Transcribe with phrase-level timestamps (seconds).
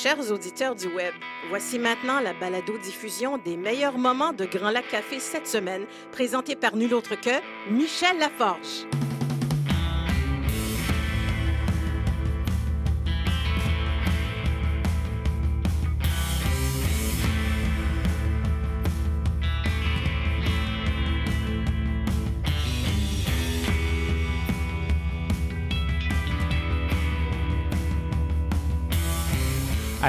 [0.00, 1.12] Chers auditeurs du web,
[1.48, 6.76] voici maintenant la balado-diffusion des meilleurs moments de Grand Lac Café cette semaine, présentée par
[6.76, 8.86] nul autre que Michel Laforge.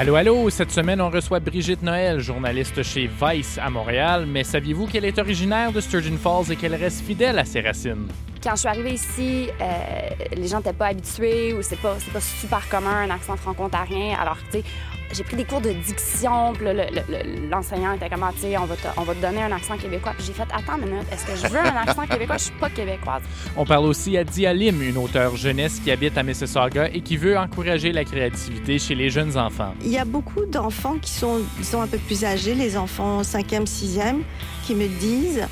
[0.00, 4.24] Allô, allô, cette semaine, on reçoit Brigitte Noël, journaliste chez Vice à Montréal.
[4.26, 8.08] Mais saviez-vous qu'elle est originaire de Sturgeon Falls et qu'elle reste fidèle à ses racines?
[8.42, 9.66] Quand je suis arrivée ici, euh,
[10.34, 14.16] les gens n'étaient pas habitués ou c'est pas, pas super commun un accent franco-ontarien.
[14.18, 14.64] Alors, tu sais,
[15.12, 18.42] j'ai pris des cours de diction, puis là, le- le- l'enseignant était comme, Ah, tu
[18.42, 20.12] sais, on va te, on va te donner un accent québécois.
[20.16, 22.36] Puis j'ai fait, attends une minute, est-ce que je veux un accent québécois?
[22.38, 23.22] Je suis pas québécoise.
[23.56, 27.16] On parle aussi à Dia Lim, une auteure jeunesse qui habite à Mississauga et qui
[27.16, 29.74] veut encourager la créativité chez les jeunes enfants.
[29.82, 33.66] Il y a beaucoup d'enfants qui sont, disons, un peu plus âgés, les enfants 5e,
[33.66, 34.22] 6e,
[34.66, 35.46] qui me disent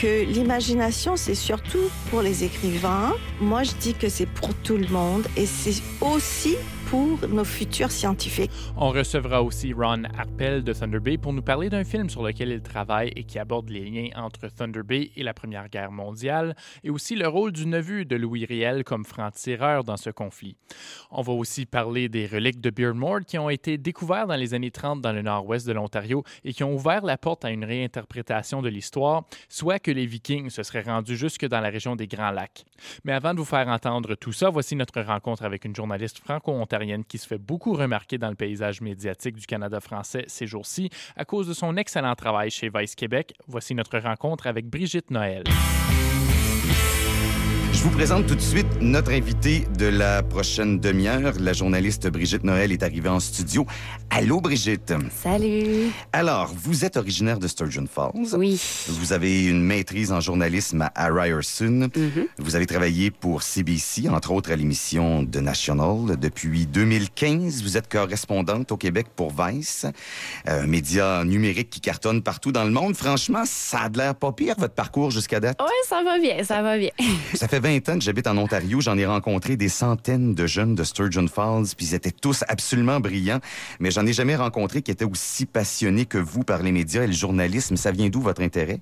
[0.00, 3.12] que l'imagination, c'est surtout pour les écrivains.
[3.40, 6.56] Moi, je dis que c'est pour tout le monde et c'est aussi
[6.92, 8.50] pour nos futurs scientifiques.
[8.76, 12.50] On recevra aussi Ron Harpel de Thunder Bay pour nous parler d'un film sur lequel
[12.50, 16.54] il travaille et qui aborde les liens entre Thunder Bay et la Première Guerre mondiale,
[16.84, 20.54] et aussi le rôle du neveu de Louis Riel comme franc-tireur dans ce conflit.
[21.10, 24.70] On va aussi parler des reliques de Beardmore qui ont été découvertes dans les années
[24.70, 28.60] 30 dans le nord-ouest de l'Ontario et qui ont ouvert la porte à une réinterprétation
[28.60, 32.32] de l'histoire, soit que les Vikings se seraient rendus jusque dans la région des Grands
[32.32, 32.66] Lacs.
[33.04, 36.81] Mais avant de vous faire entendre tout ça, voici notre rencontre avec une journaliste franco-ontarienne
[37.08, 41.24] qui se fait beaucoup remarquer dans le paysage médiatique du Canada français ces jours-ci à
[41.24, 43.34] cause de son excellent travail chez Vice Québec.
[43.46, 45.44] Voici notre rencontre avec Brigitte Noël.
[47.72, 51.32] Je vous présente tout de suite notre invitée de la prochaine demi-heure.
[51.40, 53.66] La journaliste Brigitte Noël est arrivée en studio.
[54.10, 54.92] Allô, Brigitte?
[55.22, 55.90] Salut!
[56.12, 58.36] Alors, vous êtes originaire de Sturgeon Falls.
[58.36, 58.60] Oui.
[58.88, 61.88] Vous avez une maîtrise en journalisme à Ryerson.
[61.96, 62.26] Mhm.
[62.38, 66.18] Vous avez travaillé pour CBC, entre autres à l'émission The National.
[66.20, 69.86] Depuis 2015, vous êtes correspondante au Québec pour Vice,
[70.46, 72.94] un média numérique qui cartonne partout dans le monde.
[72.94, 75.58] Franchement, ça a l'air pas pire, votre parcours jusqu'à date.
[75.60, 76.90] Ouais, ça va bien, ça va bien.
[77.34, 78.80] Ça fait 20 ans que j'habite en Ontario.
[78.80, 82.98] J'en ai rencontré des centaines de jeunes de Sturgeon Falls, puis ils étaient tous absolument
[82.98, 83.38] brillants.
[83.78, 87.06] Mais j'en ai jamais rencontré qui étaient aussi passionnés que vous par les médias et
[87.06, 87.76] le journalisme.
[87.76, 88.80] Ça vient d'où votre intérêt?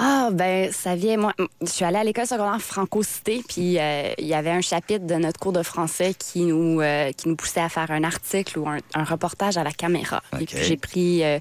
[0.00, 1.16] Ah, ben, ça vient.
[1.16, 5.06] Moi, je suis allée à l'école secondaire Franco-Cité, puis euh, il y avait un chapitre
[5.06, 8.58] de notre cours de français qui nous, euh, qui nous poussait à faire un article
[8.60, 10.22] ou un, un reportage à la caméra.
[10.40, 11.40] Et puis j'ai pris euh,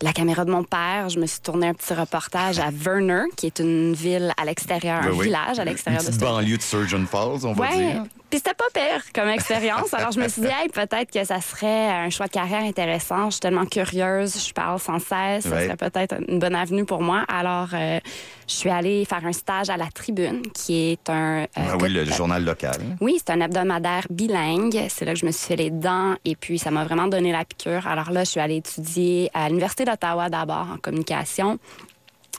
[0.00, 3.46] la caméra de mon père, je me suis tourné un petit reportage à Verner, qui
[3.46, 6.62] est une ville à l'extérieur, un Oui, village à Une l'extérieur de cette banlieue de
[6.62, 7.76] Sturgeon Falls, on va Ouais.
[7.92, 8.04] dire.
[8.30, 9.92] Puis c'était pas pire comme expérience.
[9.92, 13.26] Alors je me suis dit, hey, peut-être que ça serait un choix de carrière intéressant.
[13.26, 15.44] Je suis tellement curieuse, je parle sans cesse.
[15.44, 17.24] Ça serait peut-être une bonne avenue pour moi.
[17.28, 17.98] Alors euh,
[18.46, 21.42] je suis allée faire un stage à la Tribune, qui est un.
[21.42, 22.76] euh, Ah oui, le journal local.
[23.00, 24.86] oui, c'est un hebdomadaire bilingue.
[24.88, 27.32] C'est là que je me suis fait les dents et puis ça m'a vraiment donné
[27.32, 27.86] la piqûre.
[27.88, 31.58] Alors là, je suis allée étudier à l'Université d'Ottawa d'abord en communication.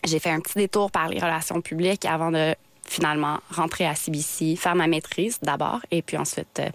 [0.06, 2.56] J'ai fait un petit détour par les relations publiques avant de
[2.88, 6.70] finalement rentrer à CBC, faire ma maîtrise d'abord et puis ensuite euh,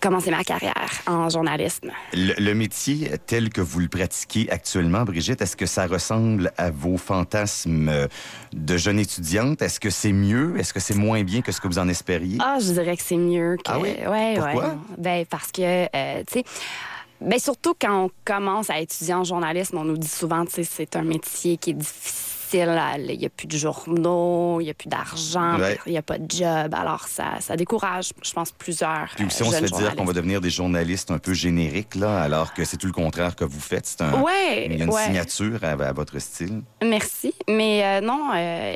[0.00, 1.90] commencer ma carrière en journalisme.
[2.12, 6.70] Le, le métier tel que vous le pratiquez actuellement, Brigitte, est-ce que ça ressemble à
[6.70, 8.06] vos fantasmes euh,
[8.52, 9.62] de jeune étudiante?
[9.62, 10.58] Est-ce que c'est mieux?
[10.58, 12.36] Est-ce que c'est moins bien que ce que vous en espériez?
[12.40, 13.62] Ah, je dirais que c'est mieux que.
[13.70, 13.94] Ah oui?
[14.06, 14.68] Ouais, Pourquoi?
[14.70, 14.74] ouais.
[14.98, 16.44] Ben, parce que, euh, tu sais.
[17.20, 20.64] Ben, surtout quand on commence à étudier en journalisme, on nous dit souvent, tu sais,
[20.64, 22.33] c'est un métier qui est difficile.
[22.54, 25.78] Il n'y a plus de journaux, il n'y a plus d'argent, Ouais.
[25.86, 26.74] il n'y a pas de job.
[26.74, 29.08] Alors, ça, ça décourage, je pense, plusieurs.
[29.16, 31.94] Puis aussi, euh, on se fait dire qu'on va devenir des journalistes un peu génériques,
[31.96, 33.86] là, alors que c'est tout le contraire que vous faites.
[33.86, 35.04] C'est un, Ouais, il y a une ouais.
[35.04, 36.62] signature à, à votre style.
[36.82, 37.34] Merci.
[37.48, 38.74] Mais euh, non, euh,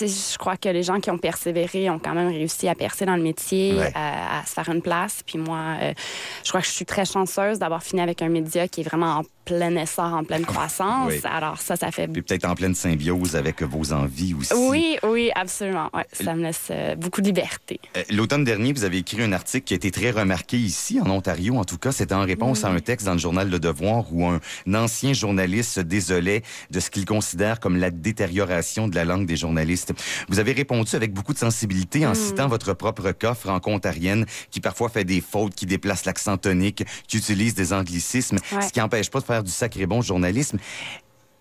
[0.00, 3.16] je crois que les gens qui ont persévéré ont quand même réussi à percer dans
[3.16, 3.92] le métier, Ouais.
[3.94, 5.22] à, à se faire une place.
[5.26, 5.92] Puis moi, euh,
[6.44, 9.18] je crois que je suis très chanceuse d'avoir fini avec un média qui est vraiment
[9.18, 11.08] en plein essor, en pleine croissance.
[11.12, 11.20] Oui.
[11.24, 12.06] Alors ça, ça fait...
[12.08, 14.52] Puis peut-être en pleine symbiose avec vos envies aussi.
[14.54, 15.90] Oui, oui, absolument.
[15.94, 17.80] Ouais, ça me laisse euh, beaucoup de liberté.
[17.96, 21.10] Euh, L'automne dernier, vous avez écrit un article qui a été très remarqué ici, en
[21.10, 21.56] Ontario.
[21.56, 24.26] En tout cas, c'était en réponse à un texte dans le journal Le Devoir où
[24.26, 24.40] un
[24.74, 29.36] ancien journaliste se désolait de ce qu'il considère comme la détérioration de la langue des
[29.36, 29.92] journalistes.
[30.28, 34.88] Vous avez répondu avec beaucoup de sensibilité en citant votre propre cas franco-ontarienne qui parfois
[34.88, 38.60] fait des fautes, qui déplace l'accent tonique, qui utilise des anglicismes, Ouais.
[38.66, 40.58] ce qui n'empêche pas de faire du sacré bon journalisme.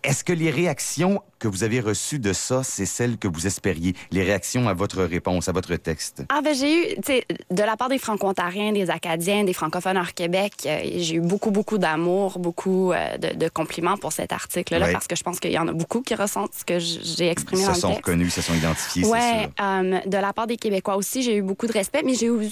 [0.04, 3.94] Est-ce que les réactions que vous avez reçues de ça, c'est celles que vous espériez?
[4.10, 6.24] Les réactions à votre réponse, à votre texte?
[6.30, 9.98] Ah, ben, j'ai eu, tu sais, de la part des Franco-Ontariens, des Acadiens, des francophones
[9.98, 14.32] hors Québec, euh, j'ai eu beaucoup, beaucoup d'amour, beaucoup euh, de, de, compliments pour cet
[14.34, 14.92] article-là, Ouais.
[14.92, 17.62] parce que je pense qu'il y en a beaucoup qui ressentent ce que j'ai exprimé
[17.62, 19.50] Ils dans se le sont reconnus, se sont identifiés, Ouais, c'est sûr.
[19.62, 22.50] euh, de la part des Québécois aussi, j'ai eu beaucoup de respect, mais j'ai eu,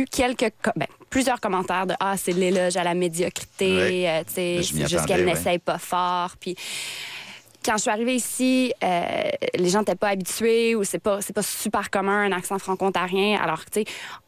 [0.00, 4.08] eu quelques, ben, plusieurs commentaires de ah c'est de l'éloge à la médiocrité, Ouais.
[4.08, 5.32] euh, c'est juste qu'elle ouais.
[5.34, 6.56] n'essaye pas fort, puis
[7.64, 9.02] quand je suis arrivée ici, euh,
[9.58, 13.40] les gens n'étaient pas habitués ou c'est pas c'est pas super commun un accent franco-ontarien.
[13.42, 13.84] Alors tu sais,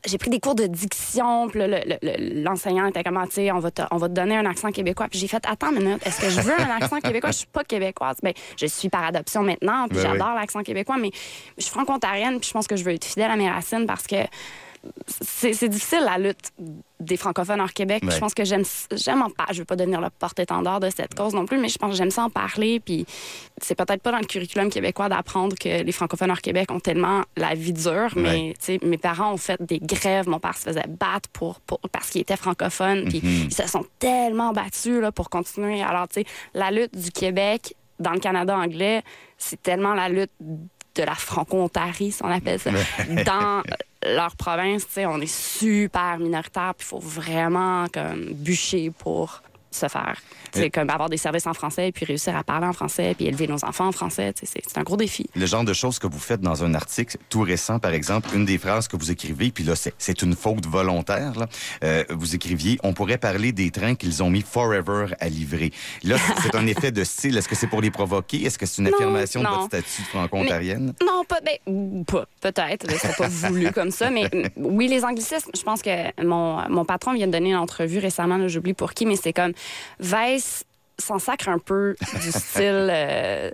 [0.06, 3.52] j'ai pris des cours de diction, puis le- le- l'enseignant était comme Ah, tu sais,
[3.52, 5.06] on va te on va te donner un accent québécois.
[5.08, 7.30] Puis j'ai fait attends une minute, est-ce que je veux un accent québécois?
[7.30, 8.16] Je suis pas québécoise.
[8.24, 10.18] Ben je suis par adoption maintenant, puis Ben oui.
[10.18, 11.10] j'adore l'accent québécois, mais
[11.58, 14.08] je suis franco-ontarienne, puis je pense que je veux être fidèle à mes racines parce
[14.08, 14.16] que
[15.06, 16.52] c'est difficile la lutte
[17.00, 18.02] des francophones hors Québec.
[18.04, 18.10] Ouais.
[18.10, 19.54] Je pense que j'aime j'aime en parler.
[19.54, 21.96] Je veux pas devenir le porte-étendard de cette cause non plus, mais je pense que
[21.96, 22.80] j'aime ça en parler.
[22.80, 23.06] Puis
[23.60, 27.22] c'est peut-être pas dans le curriculum québécois d'apprendre que les francophones hors Québec ont tellement
[27.36, 28.12] la vie dure.
[28.16, 30.28] Mais mes parents ont fait des grèves.
[30.28, 33.08] Mon père se faisait battre pour, pour parce qu'il était francophone.
[33.08, 35.82] Puis ils se sont tellement battus là, pour continuer.
[35.82, 39.02] Alors tu sais, la lutte du Québec dans le Canada anglais,
[39.36, 42.70] c'est tellement la lutte de la franco-ontarie, si on appelle ça,
[43.24, 43.62] dans
[44.04, 50.16] leur province, on est super minoritaire, puis il faut vraiment comme bûcher pour se faire,
[50.56, 50.68] Euh.
[50.72, 53.64] comme avoir des services en français, puis réussir à parler en français, puis élever nos
[53.64, 55.26] enfants en français, c'est- c'est un gros défi.
[55.34, 58.44] Le genre de choses que vous faites dans un article tout récent, par exemple, une
[58.44, 61.46] des phrases que vous écrivez, puis là, c'est- c'est une faute volontaire, là.
[61.84, 65.72] Euh, vous écriviez, on pourrait parler des trains qu'ils ont mis forever à livrer.
[66.02, 67.36] Là, c'est- c'est un effet de style.
[67.36, 68.44] Est-ce que c'est pour les provoquer?
[68.44, 70.94] Est-ce que c'est une Non, affirmation de votre statut franco-ontarienne?
[71.04, 75.62] Non, pas, ben, pas peut-être, c'est pas voulu comme ça, mais oui, les anglicismes, je
[75.62, 79.16] pense que mon, mon patron vient de donner une entrevue récemment, j'oublie pour qui, mais
[79.16, 79.52] c'est comme
[80.00, 80.64] Vice
[80.98, 83.50] s'en sacre un peu du style euh,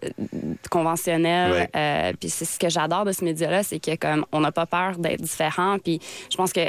[0.71, 1.53] conventionnel.
[1.53, 1.69] Ouais.
[1.77, 4.67] Euh, puis c'est ce que j'adore de ce média-là, c'est que comme on n'a pas
[4.67, 5.79] peur d'être différent.
[5.79, 6.61] Puis je pense que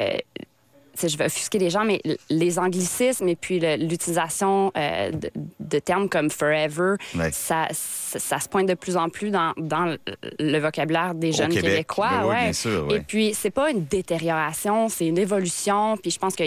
[1.02, 6.10] je vais offusquer les gens, mais les anglicismes et puis l'utilisation euh, de, de termes
[6.10, 7.32] comme forever, Ouais.
[7.32, 9.86] ça, ça, ça se pointe de plus en plus dans, dans
[10.40, 11.72] le- vocabulaire des jeunes Québec.
[11.72, 12.10] Québécois.
[12.12, 12.44] Ben oui, ouais.
[12.44, 12.96] bien sûr, ouais.
[12.98, 15.98] Et puis, c'est pas une détérioration, c'est une évolution.
[15.98, 16.44] Puis je pense que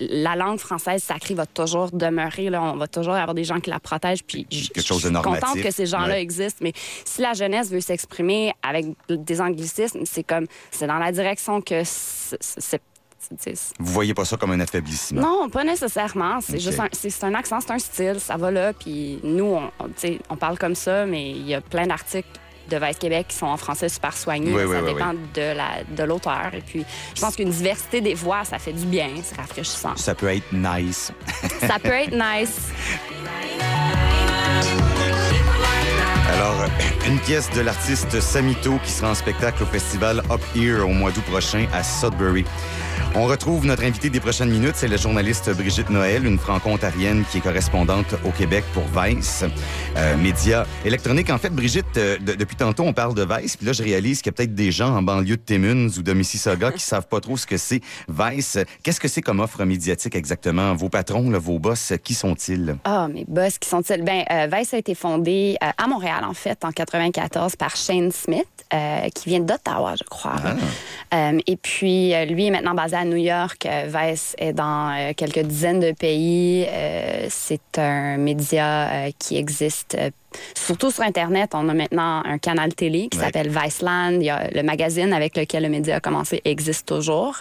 [0.00, 2.50] la langue française sacrée va toujours demeurer.
[2.50, 4.22] Là, on va toujours avoir des gens qui la protègent.
[4.24, 6.60] Puis je suis contente que ces gens-là existent.
[6.62, 6.72] Mais
[7.04, 11.82] si la jeunesse veut s'exprimer avec des anglicismes, c'est comme c'est dans la direction que
[11.84, 12.80] c'est-
[13.78, 15.20] Vous voyez pas ça comme un affaiblissement?
[15.20, 16.40] non, pas nécessairement.
[16.40, 18.72] C'est juste un, c'est, un accent, c'est un style, ça va là.
[18.72, 19.70] Puis nous, on,
[20.30, 22.28] on, parle comme ça, mais il y a plein d'articles
[22.70, 24.54] de Vice Québec qui sont en français super soigneux.
[24.54, 26.50] Oui, ça oui, dépend de, la, de l'auteur.
[26.54, 26.84] Et puis,
[27.14, 29.96] je pense qu'une diversité des voix, ça fait du bien, c'est rafraîchissant.
[29.96, 31.12] Ça peut être nice.
[31.60, 32.70] ça peut être nice.
[36.28, 36.64] Alors,
[37.06, 41.10] une pièce de l'artiste Samito qui sera en spectacle au festival Up Here au mois
[41.10, 42.44] d'août prochain à Sudbury.
[43.14, 47.38] On retrouve notre invitée des prochaines minutes, c'est la journaliste Brigitte Noël, une franco-ontarienne qui
[47.38, 49.44] est correspondante au Québec pour Vice,
[49.98, 51.28] euh, média électronique.
[51.28, 54.22] En fait, Brigitte, euh, de- depuis tantôt, on parle de Vice, puis là, je réalise
[54.22, 57.06] qu'il y a peut-être des gens en banlieue de Timmins ou de Mississauga qui savent
[57.06, 58.58] pas trop ce que c'est Vice.
[58.82, 60.74] Qu'est-ce que c'est comme offre médiatique exactement?
[60.74, 62.76] Vos patrons, là, vos boss, qui sont-ils?
[62.84, 64.02] Ah, mes boss, qui sont-ils?
[64.02, 68.10] Ben, euh, Vice a été fondé euh, à Montréal, en fait, en 94 par Shane
[68.10, 68.46] Smith,
[69.14, 70.36] qui vient d'Ottawa, je crois.
[71.10, 71.30] Ah.
[71.46, 73.66] Et puis, lui est maintenant basé à New York.
[73.66, 76.66] Euh, Vice est dans euh, quelques dizaines de pays.
[76.68, 79.96] Euh, c'est un média qui existe
[80.54, 81.50] surtout sur Internet.
[81.54, 83.24] On a maintenant un canal télé qui Ouais.
[83.24, 84.12] s'appelle Viceland.
[84.12, 87.36] Il y a le magazine avec lequel le média a commencé existe toujours.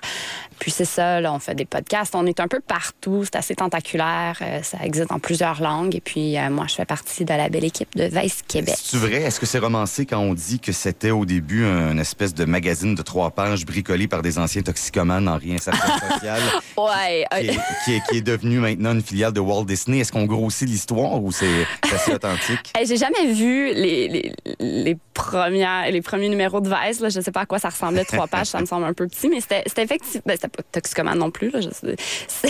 [0.60, 2.14] Puis c'est ça, là, on fait des podcasts.
[2.14, 3.24] On est un peu partout.
[3.24, 4.38] C'est assez tentaculaire.
[4.42, 5.96] Euh, ça existe dans plusieurs langues.
[5.96, 8.76] Et puis, euh, moi, je fais partie de la belle équipe de Vice Québec.
[8.80, 9.24] C'est vrai?
[9.24, 12.94] Est-ce que c'est romancé quand on dit que c'était au début un espèce de magazine
[12.94, 15.82] de trois pages bricolé par des anciens toxicomanes en réinsertion
[16.14, 16.42] sociale
[16.78, 17.26] Ouais.
[17.40, 20.00] qui, est, qui, est, qui est devenu maintenant une filiale de Walt Disney?
[20.00, 22.72] Est-ce qu'on grossit l'histoire ou c'est assez authentique?
[22.86, 27.00] J'ai jamais vu les, les, les, premières, les premiers numéros de Vice.
[27.00, 27.10] Là.
[27.10, 29.30] Je sais pas à quoi ça ressemblait, trois pages, ça me semble un peu petit,
[29.30, 30.22] mais c'était effectivement.
[30.26, 31.62] Ben, c'était pas toxicomane non plus, là.
[31.62, 31.96] Je, sais-
[32.28, 32.50] c'est-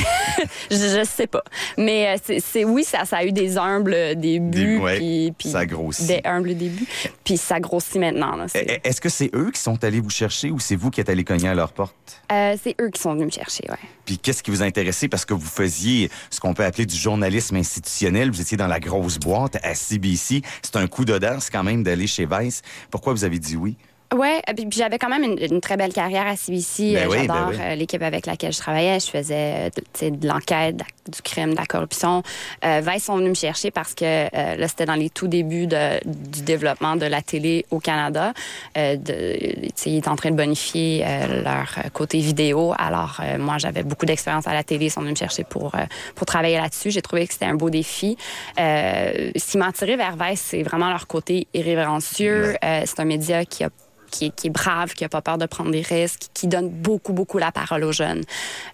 [0.69, 1.43] je sais pas.
[1.77, 4.75] Mais euh, c'est- c'est oui, ça, ça a eu des humbles débuts.
[4.75, 6.07] Des- ouais, puis, puis ça grossit.
[6.07, 6.87] Des humbles débuts.
[7.23, 8.35] Puis ça grossit maintenant.
[8.35, 8.45] là.
[8.47, 11.01] C'est E- Est-ce que c'est eux qui sont allés vous chercher ou c'est vous qui
[11.01, 11.95] êtes allé cogner à leur porte?
[12.31, 13.77] euh, c'est eux qui sont venus me chercher, ouais.
[14.05, 15.07] Puis qu'est-ce qui vous a intéressé?
[15.07, 18.31] Parce que vous faisiez ce qu'on peut appeler du journalisme institutionnel.
[18.31, 20.41] Vous étiez dans la grosse boîte à CBC.
[20.61, 22.60] C'est un coup d'audace quand même d'aller chez Vice.
[22.89, 23.77] Pourquoi vous avez dit oui?
[24.13, 26.93] Ouais, puis puis j'avais quand même une, une très belle carrière à CBC.
[26.95, 27.55] Ben Euh, ben J'adore oui.
[27.61, 28.99] euh, l'équipe avec laquelle je travaillais.
[28.99, 29.69] Je faisais
[30.01, 30.75] euh, de, l'enquête,
[31.07, 32.21] du crime, de la corruption.
[32.65, 35.65] Euh, Vice sont venus me chercher parce que euh, là, c'était dans les tout débuts
[35.65, 38.33] de- du développement de la télé au Canada.
[38.77, 39.37] Euh, de,
[39.85, 42.73] ils étaient en train de bonifier euh, leur euh, côté vidéo.
[42.77, 44.87] Alors, euh, moi, j'avais beaucoup d'expérience à la télé.
[44.87, 46.91] Ils sont venus me chercher pour, euh, pour travailler là-dessus.
[46.91, 48.17] J'ai trouvé que c'était un beau défi.
[48.59, 52.55] Euh, ce qui m'a attiré vers Vice, c'est vraiment leur côté irrévérencieux.
[52.63, 53.69] Euh, c'est un média qui a
[54.11, 56.69] qui est, qui est brave, qui a pas peur de prendre des risques, qui donne
[56.69, 58.23] beaucoup, beaucoup la parole aux jeunes.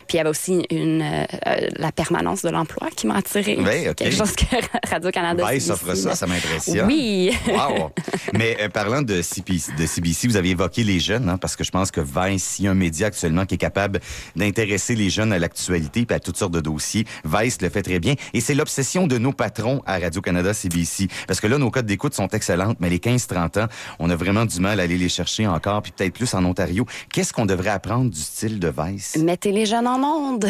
[0.08, 3.58] Puis il y avait aussi une, euh, euh, la permanence de l'emploi qui m'a attirée.
[3.60, 3.96] Oui, OK.
[3.96, 4.46] Quelque chose que
[4.89, 5.46] Radio-Canada...
[5.51, 6.88] Vice offre ça, ça m'impressionne.
[6.88, 7.32] Oui.
[7.48, 7.91] Wow!
[8.34, 11.63] Mais euh, parlant de CBC, de CBC, vous avez évoqué les jeunes, hein, parce que
[11.63, 14.00] je pense que Vice, il y a un média actuellement qui est capable
[14.36, 17.06] d'intéresser les jeunes à l'actualité et à toutes sortes de dossiers.
[17.25, 18.15] Vice le fait très bien.
[18.34, 21.08] Et c'est l'obsession de nos patrons à Radio-Canada CBC.
[21.27, 23.67] Parce que là, nos codes d'écoute sont excellentes, mais les 15-30 ans,
[24.00, 26.86] on a vraiment du mal à aller les chercher encore, puis peut-être plus en Ontario.
[27.12, 29.17] Qu'est-ce qu'on devrait apprendre du style de Vice?
[29.17, 30.46] Mettez les jeunes en onde.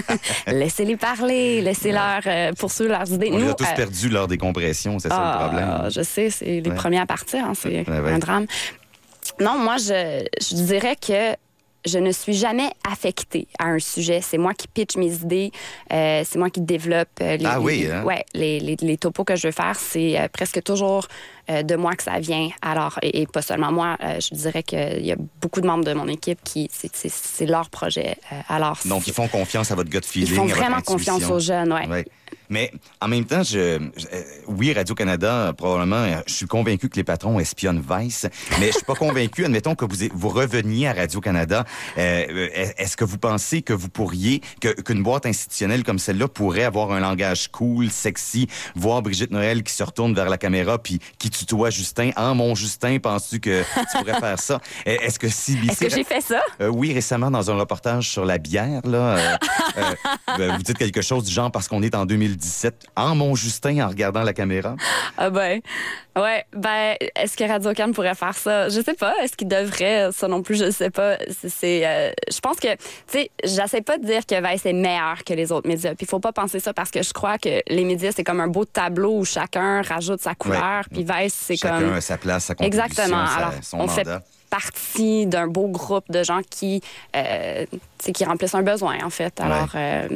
[0.46, 1.60] Laissez-les parler.
[1.62, 3.30] Laissez-leur euh, poursuivre leurs idées.
[3.32, 5.90] On les Nous, a tous euh, perdus lors des compressions, c'est ça Ah, le problème.
[5.90, 6.76] Je sais, c'est les Ouais.
[6.76, 7.44] premiers à partir.
[7.44, 8.12] hein, c'est Ouais, ouais.
[8.12, 8.46] un drame.
[9.40, 11.34] Non, moi, je, je dirais que
[11.86, 14.20] je ne suis jamais affectée à un sujet.
[14.20, 15.52] C'est moi qui pitch mes idées.
[15.92, 18.04] euh, c'est moi qui développe euh, les, Ah oui, les- hein?
[18.04, 19.76] ouais, les, les, les topos que je veux faire.
[19.78, 21.06] C'est euh, presque toujours
[21.50, 22.48] euh, de moi que ça vient.
[22.60, 25.92] Alors, et, et pas seulement moi, je dirais qu'il y a beaucoup de membres de
[25.94, 28.16] mon équipe qui, c'est- leur projet.
[28.48, 30.28] Alors, Donc, ils font confiance à votre gut feeling.
[30.30, 31.72] ils font à votre vraiment confiance aux jeunes.
[31.72, 32.04] Ouais.
[32.50, 36.96] Mais en même temps, je, je- euh, oui, Radio-Canada, probablement, euh, je suis convaincu que
[36.96, 38.26] les patrons espionnent Vice,
[38.60, 41.64] mais je suis pas convaincu, admettons que vous, vous reveniez à Radio-Canada,
[41.98, 42.48] euh, euh,
[42.78, 46.92] est-ce que vous pensez que vous pourriez, que- qu'une boîte institutionnelle comme celle-là pourrait avoir
[46.92, 51.30] un langage cool, sexy, voir Brigitte Noël qui se retourne vers la caméra puis qui
[51.30, 54.60] tutoie Justin, en mon Justin, penses-tu que tu pourrais faire ça?
[54.86, 55.70] Est-ce que CBC...
[55.72, 56.40] Est-ce que j'ai fait ça?
[56.60, 59.36] Euh, oui, récemment, dans un reportage sur la bière, là, euh,
[59.78, 59.94] euh,
[60.40, 63.84] euh, vous dites quelque chose du genre parce qu'on est en 2017, en mon Justin,
[63.84, 64.76] en regardant la caméra.
[65.18, 65.60] Ah ben,
[66.14, 68.68] ouais, ben, est-ce que Radio Can pourrait faire ça?
[68.68, 69.14] Je sais pas.
[69.22, 70.10] Est-ce qu'il devrait?
[70.12, 71.16] Ça non plus, je sais pas.
[71.48, 75.24] C'est, euh, je pense que, tu sais, j'essaie pas de dire que Vice est meilleur
[75.24, 75.94] que les autres médias.
[75.94, 78.48] Puis faut pas penser ça parce que je crois que les médias, c'est comme un
[78.48, 80.84] beau tableau où chacun rajoute sa couleur.
[80.92, 81.94] Puis Vice, c'est Chacun comme...
[81.94, 83.26] a sa place, sa contribution, Exactement.
[83.26, 84.06] sa- Alors, son on fait
[84.50, 86.82] partie d'un beau groupe de gens qui,
[87.16, 87.64] euh,
[88.12, 89.40] qui remplissent un besoin, en fait.
[89.40, 90.08] Alors, euh,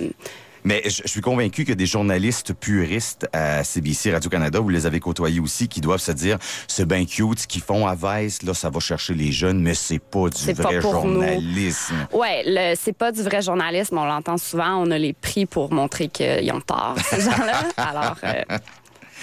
[0.65, 5.01] Mais je, je suis convaincu que des journalistes puristes à CBC Radio-Canada, vous les avez
[5.01, 6.39] côtoyés aussi, qui doivent se dire,
[6.69, 9.75] c'est bien cute ce qu'ils font à Vice, là, ça va chercher les jeunes, mais
[9.75, 11.23] c'est pas du pas vrai pour nous.
[11.23, 11.95] journalisme.
[12.13, 13.99] Ouais, c'est pas du vrai journalisme.
[13.99, 14.77] On l'entend souvent.
[14.77, 17.63] On a les prix pour montrer qu'ils ont tort, ces gens-là.
[17.77, 18.43] Alors, euh,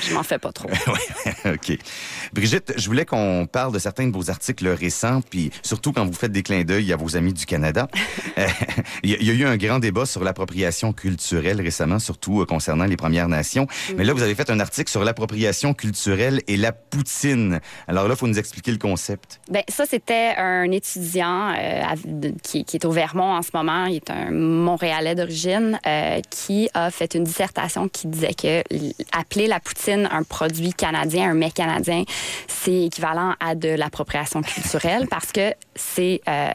[0.01, 0.70] je m'en fais pas trop.
[1.46, 1.77] OK.
[2.34, 6.13] Brigitte, je voulais qu'on parle de certains de vos articles récents, puis surtout quand vous
[6.13, 7.88] faites des clins d'œil à vos amis du Canada.
[8.38, 8.46] Euh,
[9.01, 12.96] Il y, a- eu un grand débat sur l'appropriation culturelle récemment, surtout euh, concernant les
[12.98, 13.66] Premières Nations.
[13.96, 17.60] Mais là, vous avez fait un article sur l'appropriation culturelle et la poutine.
[17.88, 19.39] Alors là, il faut nous expliquer le concept.
[19.50, 23.86] Ben, ça, c'était un étudiant euh, qui, qui est au Vermont en ce moment.
[23.88, 28.62] Il est un Montréalais d'origine euh, qui a fait une dissertation qui disait que
[29.18, 32.03] appeler la poutine un produit canadien, un mets canadien,
[32.48, 36.50] c'est équivalent à de l'appropriation culturelle parce que c'est euh,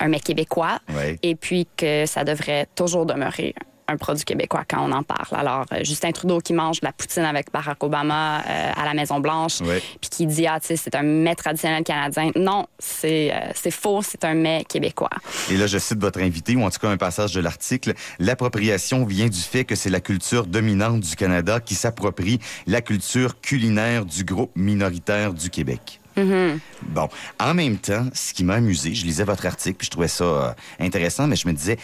[0.00, 0.78] un- mets québécois.
[1.22, 3.54] Et puis que ça devrait toujours demeurer
[3.88, 5.38] un produit québécois quand on en parle.
[5.38, 8.94] Alors, euh, Justin Trudeau qui mange de la poutine avec Barack Obama euh, à la
[8.94, 12.30] Maison-Blanche, puis qui dit, ah, tu sais, c'est un mets traditionnel canadien.
[12.36, 15.10] Non, c'est euh, c'est faux, c'est un mets québécois.
[15.50, 17.94] Et là, je cite votre invité, ou en tout cas un passage de l'article.
[18.18, 23.40] L'appropriation vient du fait que c'est la culture dominante du Canada qui s'approprie la culture
[23.40, 26.00] culinaire du groupe minoritaire du Québec.
[26.16, 27.08] Bon,
[27.40, 30.24] en même temps, ce qui m'a amusé, je lisais votre article, puis je trouvais ça
[30.24, 31.76] euh, intéressant, mais je me disais,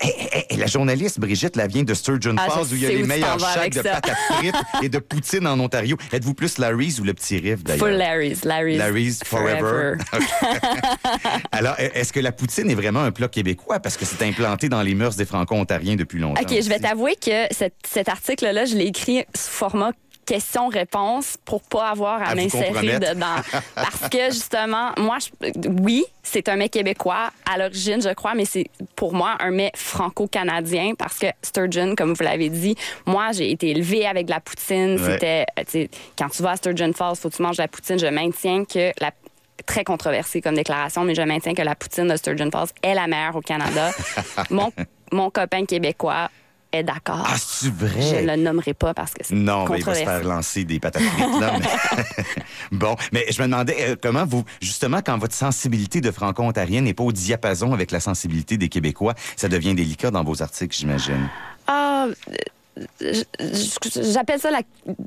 [0.00, 2.86] Hey, hey, hey, la journaliste Brigitte, la vient de Sturgeon Ah, Falls, où il y
[2.86, 4.00] a les meilleurs avec de à
[4.32, 5.96] frites et de poutine en Ontario.
[6.12, 7.86] Êtes-vous plus Larry's ou le petit riff, d'ailleurs?
[7.86, 8.44] Full Larry's.
[8.44, 8.78] Larry's.
[8.78, 9.96] Larry's forever.
[11.52, 13.80] Alors, est-ce que la poutine est vraiment un plat québécois?
[13.80, 16.42] Parce que c'est implanté dans les mœurs des Franco-Ontariens depuis longtemps.
[16.42, 19.92] OK, je vais t'avouer que cet, cet article-là, je l'ai écrit sous format
[20.26, 23.36] question-réponse pour pas avoir à, À m'insérer dedans.
[23.74, 28.44] Parce que, justement, moi, je- oui, c'est un mets québécois à l'origine, je crois, mais
[28.44, 28.66] c'est
[28.96, 32.74] pour moi un mets franco-canadien parce que Sturgeon, comme vous l'avez dit,
[33.06, 35.00] moi, j'ai été élevée avec de la poutine.
[35.00, 35.12] Ouais.
[35.12, 35.86] C'était, euh,
[36.18, 37.98] quand tu vas à Sturgeon Falls, faut que tu manges de la poutine.
[37.98, 39.12] Je maintiens que la
[39.64, 43.06] très controversée comme déclaration, mais je maintiens que la poutine de Sturgeon Falls est la
[43.06, 43.90] meilleure au Canada.
[44.50, 44.70] mon,
[45.12, 46.28] mon copain québécois
[46.72, 47.24] est d'accord.
[47.26, 48.22] Ah, c'est Je vrai?
[48.22, 50.78] ne le nommerai pas parce que c'est Non, ben, il va se faire lancer des
[50.80, 51.52] patates frites, là.
[51.58, 52.24] mais-
[52.72, 56.94] bon, mais je me demandais euh, comment vous, justement, quand votre sensibilité de franco-ontarienne n'est
[56.94, 61.28] pas au diapason avec la sensibilité des Québécois, ça devient délicat dans vos articles, j'imagine?
[61.66, 62.34] Ah, euh,
[64.12, 64.60] j'appelle ça la.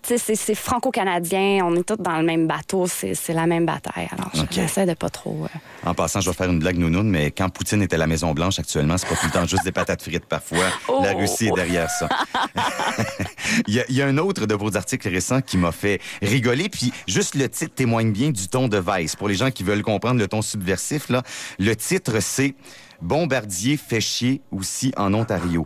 [0.03, 1.59] C'est franco-canadien.
[1.63, 2.88] On est tous dans le même bateau.
[2.88, 4.07] C'est c'est la même bataille.
[4.11, 5.45] Alors, j'essaie de pas trop.
[5.45, 8.07] euh, En passant, je vais faire une blague nounoune, mais quand Poutine était à la
[8.07, 10.65] Maison-Blanche actuellement, c'est pas tout le temps juste des patates frites parfois.
[10.91, 11.01] Oh.
[11.03, 12.09] La Russie est derrière ça.
[13.67, 16.01] il, y a, il y a un autre de vos articles récents qui m'a fait
[16.21, 19.15] rigoler, puis juste le titre témoigne bien du ton de Vice.
[19.15, 21.21] Pour les gens qui veulent comprendre le ton subversif, là,
[21.59, 22.55] le titre, c'est
[23.01, 25.65] Bombardier fait chier aussi en Ontario.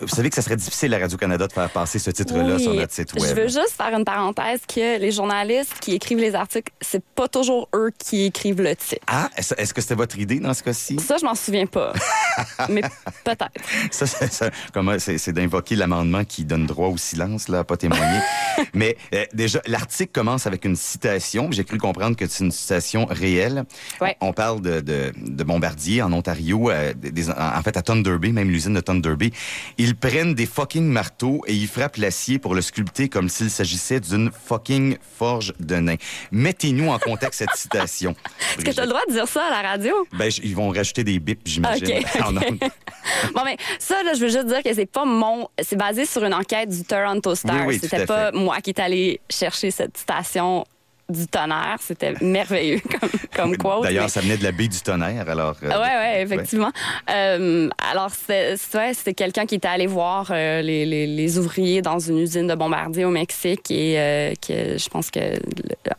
[0.00, 2.62] Vous savez que ça serait difficile à Radio-Canada de faire passer ce titre-là oui.
[2.62, 3.24] sur notre site web.
[3.28, 7.28] Je veux juste faire une parenthèse que les journalistes qui écrivent les articles, c'est pas
[7.28, 9.00] toujours eux qui écrivent le titre.
[9.06, 10.98] Ah, est-ce que c'était votre idée dans ce cas-ci?
[11.00, 11.92] Ça, je m'en souviens pas.
[12.68, 12.82] Mais
[13.24, 13.50] peut-être.
[13.90, 17.64] Ça, c'est- ça- comment- c'est c'est d'invoquer l'amendement qui donne droit au silence, là, à
[17.64, 18.20] pas témoigner.
[18.74, 21.48] Mais euh, déjà, l'article commence avec une citation.
[21.50, 23.64] J'ai cru comprendre que c'est une citation réelle.
[24.00, 24.16] Ouais.
[24.20, 28.18] On, on parle de, de, de Bombardier en Ontario, euh, des- en fait à Thunder
[28.18, 29.30] Bay, même l'usine de Thunder Bay.
[29.78, 34.00] Ils prennent des fucking marteaux et ils frappent l'acier pour le sculpter comme s'il s'agissait
[34.00, 35.96] d'une fucking forge de nain.
[36.32, 38.14] Mettez-nous en contexte cette citation.
[38.58, 39.94] Est-ce que tu as le droit de dire ça à la radio?
[40.12, 42.00] Ben, ils vont rajouter des bips, j'imagine.
[43.34, 45.48] Bon, mais ça, là, je veux juste dire que c'est pas mon.
[45.62, 47.66] C'est basé sur une enquête du Toronto Star.
[47.66, 48.38] Oui, oui, C'était pas fait.
[48.38, 50.64] moi qui est allé chercher cette citation
[51.08, 51.76] du tonnerre.
[51.80, 53.82] C'était merveilleux comme, comme quote.
[53.84, 55.56] D'ailleurs, mais- ça venait de la baie du tonnerre, alors...
[55.62, 56.70] euh, Ouais, ouais, effectivement.
[57.10, 61.38] Euh, alors, c'était c'est- ouais, c'était quelqu'un qui était allé voir euh, les, les- les
[61.38, 65.20] ouvriers dans une usine de bombardier au Mexique et euh, que je pense que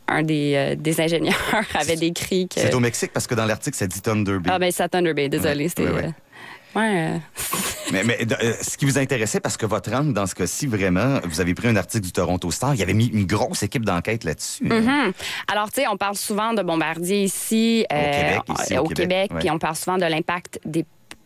[0.08, 1.36] un des, euh, des ingénieurs
[1.76, 2.60] avait décrit que.
[2.62, 4.50] C'est au Mexique parce que dans l'article, ça dit Thunder Bay.
[4.54, 5.64] Ah, ben, c'est Thunder Bay, désolé.
[5.66, 5.90] Ouais, c'était.
[6.76, 7.12] ouais,
[7.94, 10.36] euh, euh, Mais, mais, euh, ce qui vous intéressait, parce que votre angle, dans ce
[10.36, 13.26] cas-ci, vraiment, vous avez pris un article du Toronto Star, il y avait mis une
[13.26, 14.66] grosse équipe d'enquête là-dessus.
[14.66, 15.14] Mhm.
[15.52, 19.10] Alors, tu sais, on parle souvent de bombardier ici, euh, Québec, ici, au, au Québec,
[19.10, 19.40] Québec, ouais.
[19.40, 20.86] puis on parle souvent de l'impact des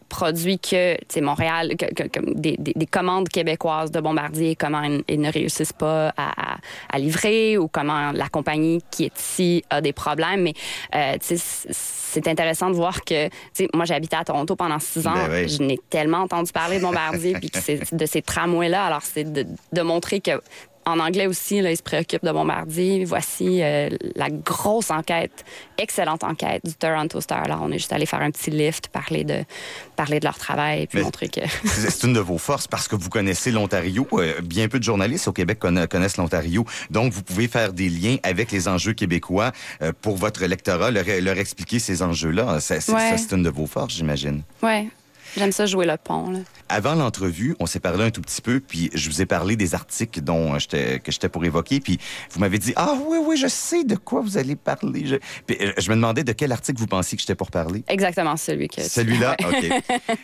[0.10, 5.04] produits que, Montréal, que, que- comme des, des- des commandes québécoises de bombardier, comment ils,
[5.08, 6.58] ils ne réussissent pas à, à-
[6.92, 10.42] à livrer ou comment la compagnie qui est ici a des problèmes.
[10.42, 10.54] Mais,
[10.96, 13.30] euh, c'est intéressant de voir que,
[13.74, 15.14] moi, habité à Toronto pendant six ans.
[15.14, 15.50] Ben oui.
[15.50, 17.51] Je n'ai tellement entendu parler de bombardier puis
[17.92, 18.86] de ces tramways-là.
[18.86, 20.31] Alors, c'est de, de montrer que
[20.85, 23.05] en anglais aussi, là, ils se préoccupent de Bombardier.
[23.05, 25.46] Voici euh, la grosse enquête,
[25.77, 27.44] excellente enquête du Toronto Star.
[27.44, 29.44] Alors, on est juste allé faire un petit lift, parler de,
[29.96, 31.42] parler de leur travail, puis Mais- montrer que...
[31.65, 34.07] C'est une de vos forces parce que vous connaissez l'Ontario.
[34.13, 36.65] Euh, bien peu de journalistes au Québec conna- connaissent l'Ontario.
[36.89, 41.05] Donc, vous pouvez faire des liens avec les enjeux québécois euh, pour votre lectorat, leur,
[41.22, 42.59] leur expliquer ces enjeux-là.
[42.59, 43.15] Ça, c'est- Ouais.
[43.31, 44.42] une de vos forces, j'imagine.
[44.63, 44.87] Ouais,
[45.37, 46.29] j'aime ça jouer le pont.
[46.31, 46.39] Là.
[46.70, 49.74] Avant l'entrevue, on s'est parlé un tout petit peu, puis je vous ai parlé des
[49.75, 52.00] articles dont euh, j'étais que j'étais pour évoquer, puis
[52.31, 55.05] vous m'avez dit ah oui oui je sais de quoi vous allez parler.
[55.05, 55.15] Je,
[55.48, 57.83] puis, euh, je me demandais de quel article vous pensiez que j'étais pour parler.
[57.87, 58.81] Exactement celui que...
[58.81, 59.35] Celui-là?
[59.44, 59.72] OK.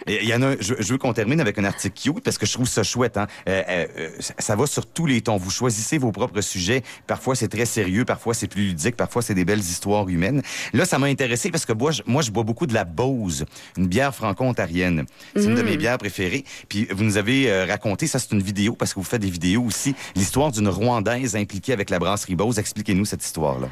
[0.07, 2.37] Il y en a un, je, je veux qu'on termine avec un article cute parce
[2.37, 3.17] que je trouve ça chouette.
[3.17, 3.27] Hein?
[3.49, 3.85] Euh,
[4.19, 5.37] ça- ça va sur tous les tons.
[5.37, 6.83] Vous choisissez vos propres sujets.
[7.07, 8.05] Parfois, c'est très sérieux.
[8.05, 8.95] Parfois, c'est plus ludique.
[8.95, 10.41] Parfois, c'est des belles histoires humaines.
[10.73, 13.45] Là, ça m'a intéressé parce que moi, je, moi, je bois beaucoup de la Bose,
[13.77, 14.94] une bière franco-ontarienne.
[15.35, 16.45] C'est une de mes bières préférées.
[16.69, 19.29] Puis, vous nous avez euh, raconté, ça, c'est une vidéo parce que vous faites des
[19.29, 22.59] vidéos aussi, l'histoire d'une Rwandaise impliquée avec la brasserie Bose.
[22.59, 23.69] Expliquez-nous cette histoire-là.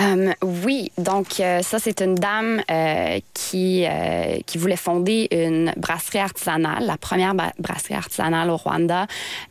[0.00, 3.86] Euh, oui, donc euh, ça, c'est une dame euh, qui,
[4.46, 9.06] qui voulait fonder une brasserie artisanale, la première brasserie artisanale au Rwanda,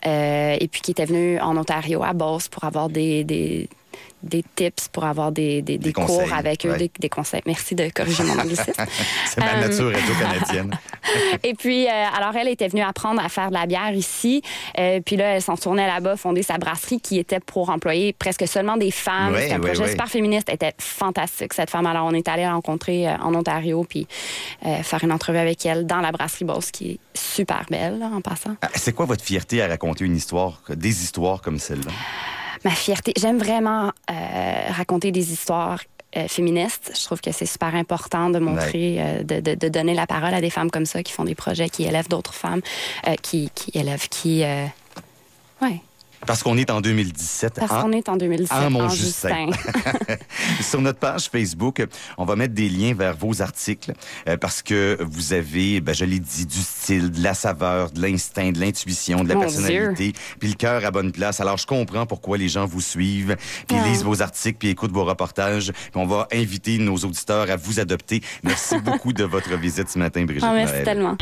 [0.05, 3.69] et puis qui était venue en Ontario, à Beauce, pour avoir des, des,
[4.23, 6.77] des tips, pour avoir des, des, des Des cours conseils, avec eux, ouais.
[6.77, 7.41] des, des conseils.
[7.45, 8.71] Merci de corriger mon anglicisme.
[9.25, 10.79] C'est ma Euh, nature radio-canadienne.
[11.43, 14.41] Et puis, euh, alors, elle était venue apprendre à faire de la bière ici.
[14.79, 18.47] Euh, puis là, elle s'en tournait là-bas, fonder sa brasserie qui était pour employer presque
[18.47, 19.33] seulement des femmes.
[19.33, 20.47] Ouais, C'était un ouais, projet super féministe.
[20.47, 21.85] Elle était fantastique, cette femme.
[21.85, 24.07] Alors, on est allé la rencontrer euh, en Ontario puis
[24.65, 28.09] euh, faire une entrevue avec elle dans la brasserie Boss, qui est super belle, là,
[28.13, 28.55] en passant.
[28.61, 31.91] Ah, C'est quoi votre fierté à raconter une histoire, des histoires comme celle-là?
[32.63, 34.13] Ma fierté, j'aime vraiment euh,
[34.69, 35.79] raconter des histoires
[36.15, 36.91] euh, féministes.
[36.97, 40.33] Je trouve que c'est super important de montrer, euh, de, de- de donner la parole
[40.33, 42.61] à des femmes comme ça qui font des projets, qui élèvent d'autres femmes,
[43.21, 44.43] qui, qui élèvent, qui...
[45.61, 45.81] Ouais,
[46.25, 47.53] Parce qu'on est en 2017.
[47.59, 49.47] parce en- qu'on est en 2017, en en Mont-Justin.
[49.51, 50.15] Justin.
[50.61, 51.85] Sur notre page Facebook,
[52.17, 53.93] on va mettre des liens vers vos articles
[54.27, 58.01] euh, parce que vous avez, ben, je l'ai dit, du style, de la saveur, de
[58.01, 61.39] l'instinct, de l'intuition, de la Mon personnalité, puis le cœur à bonne place.
[61.39, 63.35] Alors, je comprends pourquoi les gens vous suivent,
[63.67, 63.87] puis Ah.
[63.87, 65.71] lisent vos articles, puis écoutent vos reportages.
[65.71, 68.21] Puis on va inviter nos auditeurs à vous adopter.
[68.43, 70.85] Merci beaucoup de votre visite ce matin, Brigitte Ah, merci Noël.
[70.85, 71.17] tellement.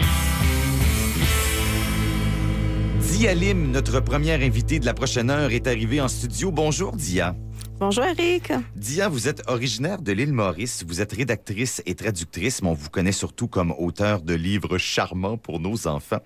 [3.22, 6.52] Dia Lim, notre première invitée de la prochaine heure, est arrivée en studio.
[6.52, 7.36] Bonjour, Dia.
[7.80, 8.52] Bonjour Eric.
[8.76, 10.84] Dia, vous êtes originaire de l'île Maurice.
[10.88, 15.38] Vous êtes rédactrice et traductrice, mais on vous connaît surtout comme auteur de livres charmants
[15.38, 16.18] pour nos enfants.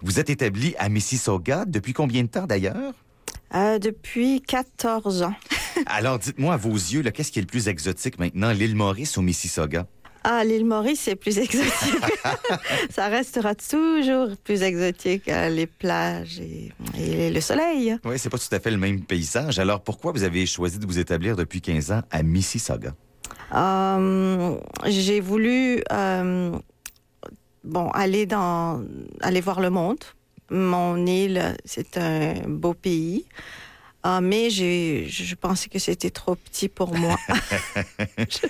[0.00, 2.94] Vous êtes établie à Mississauga depuis combien de temps d'ailleurs?
[3.54, 5.34] Euh, depuis 14 ans.
[5.84, 9.20] Alors, dites-moi à vos yeux, qu'est-ce qui est le plus exotique maintenant, l'île Maurice ou
[9.20, 9.86] Mississauga?
[10.24, 11.94] Ah, l'île Maurice, c'est plus exotique.
[12.90, 17.96] Ça restera toujours plus exotique, euh, les plages et, et le soleil.
[18.04, 19.58] Oui, c'est pas tout à fait le même paysage.
[19.58, 22.94] Alors, pourquoi vous avez choisi de vous établir depuis 15 ans à Mississauga?
[23.54, 26.52] Euh, J'ai voulu euh,
[27.64, 28.82] bon, aller, dans,
[29.20, 29.98] aller voir le monde.
[30.50, 33.26] Mon île, c'est un beau pays.
[34.02, 37.16] Ah, mais je pensais que c'était trop petit pour moi.
[38.18, 38.46] je,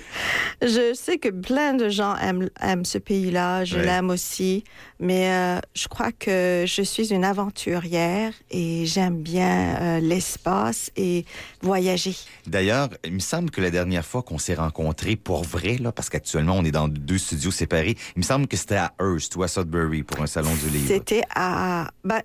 [0.61, 3.65] je sais que plein de gens aiment, aiment ce pays-là.
[3.65, 4.63] Je l'aime aussi.
[4.99, 11.25] Mais euh, je crois que je suis une aventurière et j'aime bien euh, l'espace et
[11.61, 12.15] voyager.
[12.45, 16.09] D'ailleurs, il me semble que la dernière fois qu'on s'est rencontrés pour vrai, là, parce
[16.09, 19.43] qu'actuellement on est dans deux studios séparés, il me semble que c'était à Hearst ou
[19.43, 20.87] à Sudbury pour un salon du livre.
[20.87, 21.89] C'était à.
[22.03, 22.21] ben,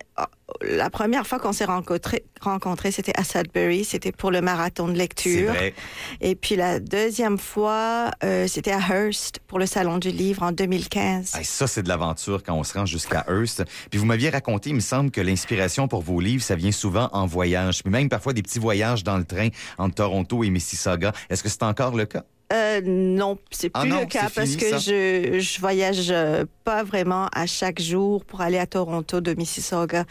[0.61, 3.85] la première fois qu'on s'est rencontrés, rencontrés, c'était à Sudbury.
[3.85, 5.53] C'était pour le marathon de lecture.
[5.53, 5.75] vrai.
[6.21, 10.53] Et puis la deuxième fois, euh, c'était à Hearst pour le salon du livre en
[10.53, 11.35] 2015.
[11.37, 13.65] Hey, ça, c'est de l'aventure quand on se rend jusqu'à Hearst.
[13.91, 17.09] Puis vous m'aviez raconté, il me semble que l'inspiration pour vos livres, ça vient souvent
[17.13, 17.83] en voyage.
[17.83, 21.13] Puis même parfois des petits voyages dans le train entre Toronto et Mississauga.
[21.31, 22.25] Est-ce que c'est encore le cas?
[22.53, 26.45] Euh, non, c'est Ah plus non, le cas parce fini, que je, je voyage euh,
[26.65, 30.05] pas vraiment à chaque jour pour aller à Toronto de Mississauga.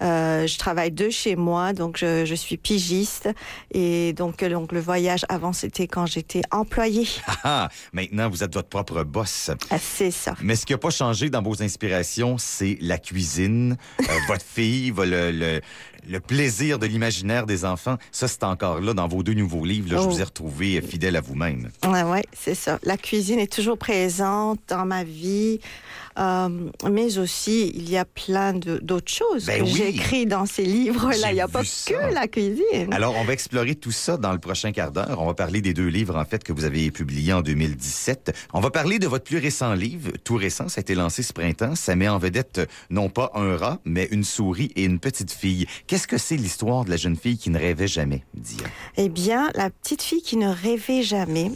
[0.00, 3.28] Euh, je travaille de chez moi, donc je, je suis pigiste
[3.72, 7.08] et donc, donc le voyage avant c'était quand j'étais employée.
[7.42, 9.50] Ah, ah, maintenant, vous êtes votre propre boss.
[9.70, 10.34] Ah, c'est ça.
[10.42, 14.92] Mais ce qui n'a pas changé dans vos inspirations, c'est la cuisine, euh, votre fille,
[14.96, 15.60] le, le,
[16.08, 17.96] le plaisir de l'imaginaire des enfants.
[18.12, 19.92] Ça, c'est encore là dans vos deux nouveaux livres.
[19.94, 20.10] Là, Je Oh.
[20.10, 21.70] vous ai retrouvé euh, fidèle à vous-même.
[21.86, 22.78] Ouais, c'est ça.
[22.82, 25.60] La cuisine est toujours présente dans ma vie,
[26.18, 26.48] euh,
[26.90, 29.74] mais aussi il y a plein d'autres choses Ben que oui.
[29.76, 31.16] j'écris dans ces livres-là.
[31.16, 31.92] J'ai Il n'y a pas ça.
[31.92, 32.92] que la cuisine.
[32.92, 35.16] Alors, on va explorer tout ça dans le prochain quart d'heure.
[35.20, 38.32] On va parler des deux livres, en fait, que vous avez publiés en 2017.
[38.52, 41.32] On va parler de votre plus récent livre, tout récent, ça a été lancé ce
[41.32, 41.74] printemps.
[41.74, 45.66] Ça met en vedette non pas un rat, mais une souris et une petite fille.
[45.86, 48.66] Qu'est-ce que c'est l'histoire de la jeune fille qui ne rêvait jamais, Dia?
[48.96, 51.50] Eh bien, la petite fille qui ne rêvait jamais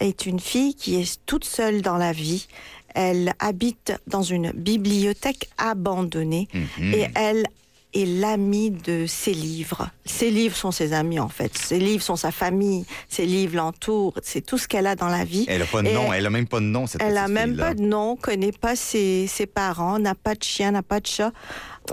[0.00, 2.46] est une fille qui est toute seule dans la vie.
[2.94, 6.94] Elle habite dans une bibliothèque abandonnée Mhm.
[6.94, 7.46] et elle
[7.94, 9.88] est l'amie de ses livres.
[10.04, 11.56] Ses livres sont ses amis en fait.
[11.56, 12.84] Ses livres sont sa famille.
[13.08, 14.12] Ses livres l'entourent.
[14.22, 15.46] C'est tout ce qu'elle a dans la vie.
[15.48, 17.28] Elle a pas de Et nom, elle a même pas de nom, cette Elle a
[17.28, 21.00] même pas de nom, connaît pas ses, ses parents, n'a pas de chien, n'a pas
[21.00, 21.32] de chat.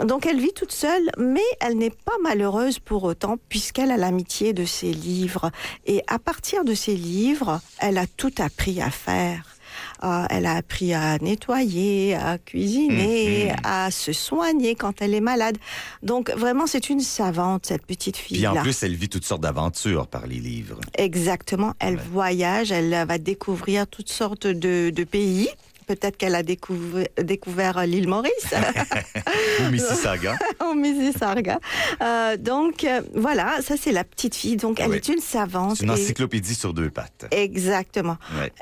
[0.05, 4.51] Donc elle vit toute seule, mais elle n'est pas malheureuse pour autant, puisqu'elle a l'amitié
[4.51, 5.49] de ses livres.
[5.85, 9.54] Et à partir de ses livres, elle a tout appris à faire.
[10.03, 13.55] Euh, elle a appris à nettoyer, à cuisiner, Mhm.
[13.63, 15.57] à se soigner quand elle est malade.
[16.03, 18.53] Donc vraiment, c'est une savante, cette petite Puis fille-là.
[18.53, 20.79] en plus, elle vit toutes sortes d'aventures par les livres.
[20.97, 21.73] Exactement.
[21.79, 22.01] Elle Ouais.
[22.11, 25.47] voyage, elle va découvrir toutes sortes de, de pays.
[25.87, 28.31] Peut-être qu'elle a découvert, découvert euh, l'île Maurice
[29.61, 30.37] Ou Mississauga.
[30.69, 31.59] au Mississauga.
[32.01, 34.55] Euh, donc euh, voilà, ça c'est la petite fille.
[34.57, 35.77] Donc elle est une savante.
[35.77, 37.25] C'est une et- encyclopédie sur deux pattes.
[37.31, 38.17] Exactement.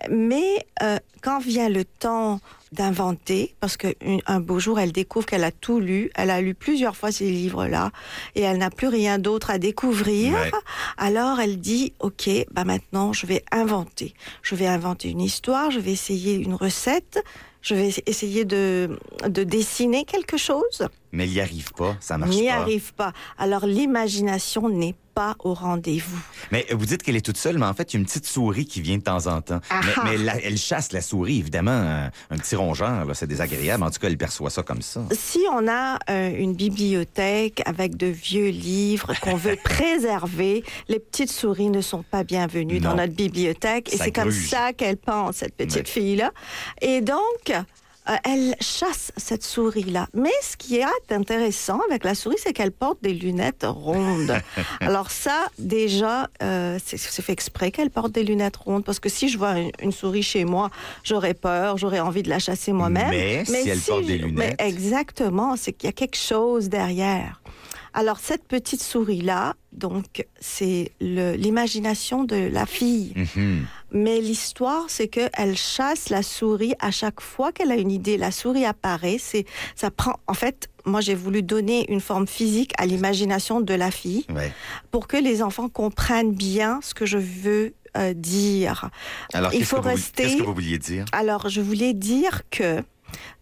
[0.10, 2.40] Mais euh, quand vient le temps
[2.74, 6.96] d'inventer, parce qu'un beau jour, elle découvre qu'elle a tout lu, elle a lu plusieurs
[6.96, 7.92] fois ces livres-là,
[8.36, 10.52] et elle n'a plus rien d'autre à découvrir, Ouais.
[10.98, 14.14] alors elle dit, OK, bah maintenant, je vais inventer.
[14.42, 17.24] Je vais inventer une histoire, je vais essayer une recette,
[17.62, 20.88] je vais essayer de, de dessiner quelque chose.
[21.14, 22.54] Mais elle n'y arrive pas, ça marche N'y pas.
[22.56, 23.14] arrive pas.
[23.38, 26.20] Alors l'imagination n'est pas au rendez-vous.
[26.52, 28.26] Mais vous dites qu'elle est toute seule, mais en fait, il y a une petite
[28.26, 29.60] souris qui vient de temps en temps.
[29.70, 30.02] Ah mais ah.
[30.06, 31.72] mais la- elle chasse la souris, évidemment.
[31.72, 33.84] Un, un petit rongeur, c'est désagréable.
[33.84, 35.02] En tout cas, elle perçoit ça comme ça.
[35.12, 41.32] Si on a euh, une bibliothèque avec de vieux livres qu'on veut préserver, les petites
[41.32, 42.90] souris ne sont pas bienvenues Non.
[42.92, 43.94] dans notre bibliothèque.
[43.94, 46.32] Et c'est comme ça qu'elle pense, cette petite fille-là.
[46.82, 47.22] Et donc,
[48.10, 50.08] euh, elle chasse cette souris-là.
[50.14, 54.34] Mais ce qui est intéressant avec la souris, c'est qu'elle porte des lunettes rondes.
[54.82, 58.84] Alors ça, déjà, euh, c'est fait exprès qu'elle porte des lunettes rondes.
[58.84, 60.70] Parce que si je vois une, une souris chez moi,
[61.04, 63.10] j'aurais peur, j'aurais envie de la chasser moi-même.
[63.10, 67.40] Mais si elle porte des lunettes- mais exactement, c'est qu'il y a quelque chose derrière.
[67.94, 73.14] Alors cette petite souris-là, donc c'est l'imagination de la fille.
[73.16, 73.66] Mhm.
[73.92, 78.18] Mais l'histoire, c'est qu'elle chasse la souris à chaque fois qu'elle a une idée.
[78.18, 79.18] La souris apparaît.
[79.20, 80.16] C'est, ça prend.
[80.28, 84.52] En fait, moi, j'ai voulu donner une forme physique à l'imagination de la fille Ouais.
[84.92, 88.90] pour que les enfants comprennent bien ce que je veux euh, dire.
[89.34, 91.06] Alors, Il faut que rester- Qu'est-ce que vous vouliez dire?
[91.12, 92.82] Alors, je voulais dire que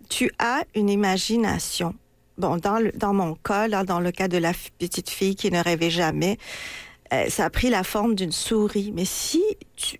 [0.09, 1.95] tu as une imagination.
[2.41, 5.49] Bon, dans, le- dans mon cas, là, dans le cas de la petite fille qui
[5.51, 6.37] ne rêvait jamais,
[7.13, 8.91] euh, ça a pris la forme d'une souris.
[8.95, 9.43] Mais si,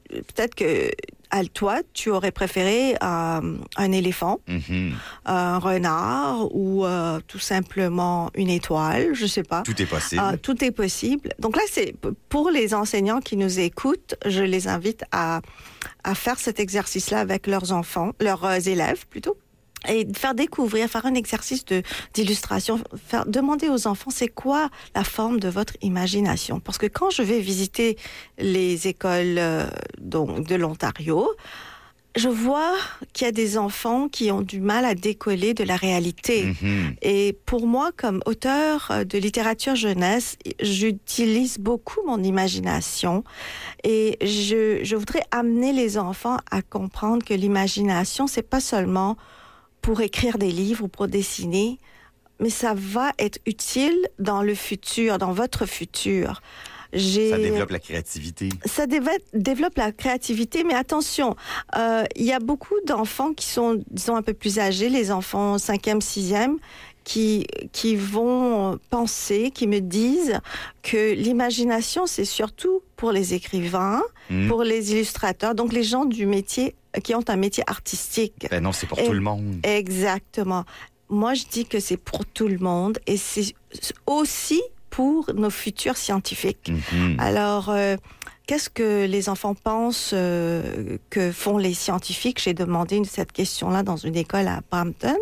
[0.10, 0.90] peut-être que
[1.34, 4.92] à toi, tu aurais préféré euh, un éléphant, Mhm.
[5.26, 9.62] un renard ou euh, tout simplement une étoile, je sais pas.
[9.62, 10.22] Tout est possible.
[10.26, 11.30] Ah, tout est possible.
[11.40, 11.96] Donc là, c'est
[12.28, 15.40] pour les enseignants qui nous écoutent, je les invite à,
[16.04, 19.38] à faire cet exercice-là avec leurs enfants, leurs élèves plutôt.
[19.90, 21.82] Et faire découvrir, faire un exercice de
[22.14, 26.60] d'illustration, faire demander aux enfants c'est quoi la forme de votre imagination?
[26.60, 27.98] Parce que quand je vais visiter
[28.38, 29.66] les écoles euh,
[30.00, 31.28] donc de l'Ontario,
[32.16, 32.74] je vois
[33.14, 36.54] qu'il y a des enfants qui ont du mal à décoller de la réalité.
[36.62, 36.96] Mhm.
[37.02, 43.24] Et pour moi, comme auteur euh, de littérature jeunesse, j'utilise beaucoup mon imagination
[43.84, 49.16] et je, je voudrais amener les enfants à comprendre que l'imagination, c'est pas seulement
[49.82, 51.78] pour écrire des livres ou pour dessiner,
[52.40, 56.42] mais ça va être utile dans le futur, dans votre futur.
[56.94, 56.98] Ça
[57.38, 58.50] développe la créativité.
[58.66, 61.36] ça déve- développe la créativité, mais attention,
[61.78, 65.58] euh, il y a beaucoup d'enfants qui sont, disons, un peu plus âgés, les enfants
[65.58, 66.58] 5e, 6e,
[67.06, 70.40] qui, qui vont penser, qui me disent
[70.84, 74.50] que l'imagination, c'est surtout pour les écrivains, Mhm.
[74.50, 78.48] pour les illustrateurs, donc les gens du métier, qui ont un métier artistique.
[78.50, 79.60] Ben non, c'est pour Et- tout le monde.
[79.64, 80.66] Exactement.
[81.10, 83.54] Moi, je dis que c'est pour tout le monde et c'est
[84.08, 86.70] aussi pour nos futurs scientifiques.
[86.92, 87.18] Mhm.
[87.20, 87.96] Alors, euh,
[88.48, 92.42] qu'est-ce que les enfants pensent euh, que font les scientifiques?
[92.42, 95.18] J'ai demandé cette question-là dans une école à Brampton.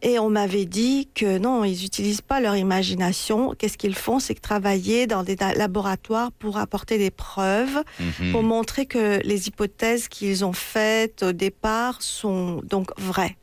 [0.00, 3.54] Et on m'avait dit que non, ils n'utilisent pas leur imagination.
[3.58, 4.20] Qu'est-ce qu'ils font?
[4.20, 8.30] C'est que travailler dans des laboratoires pour apporter des preuves, Mhm.
[8.32, 13.36] pour montrer que les hypothèses qu'ils ont faites au départ sont donc vraies.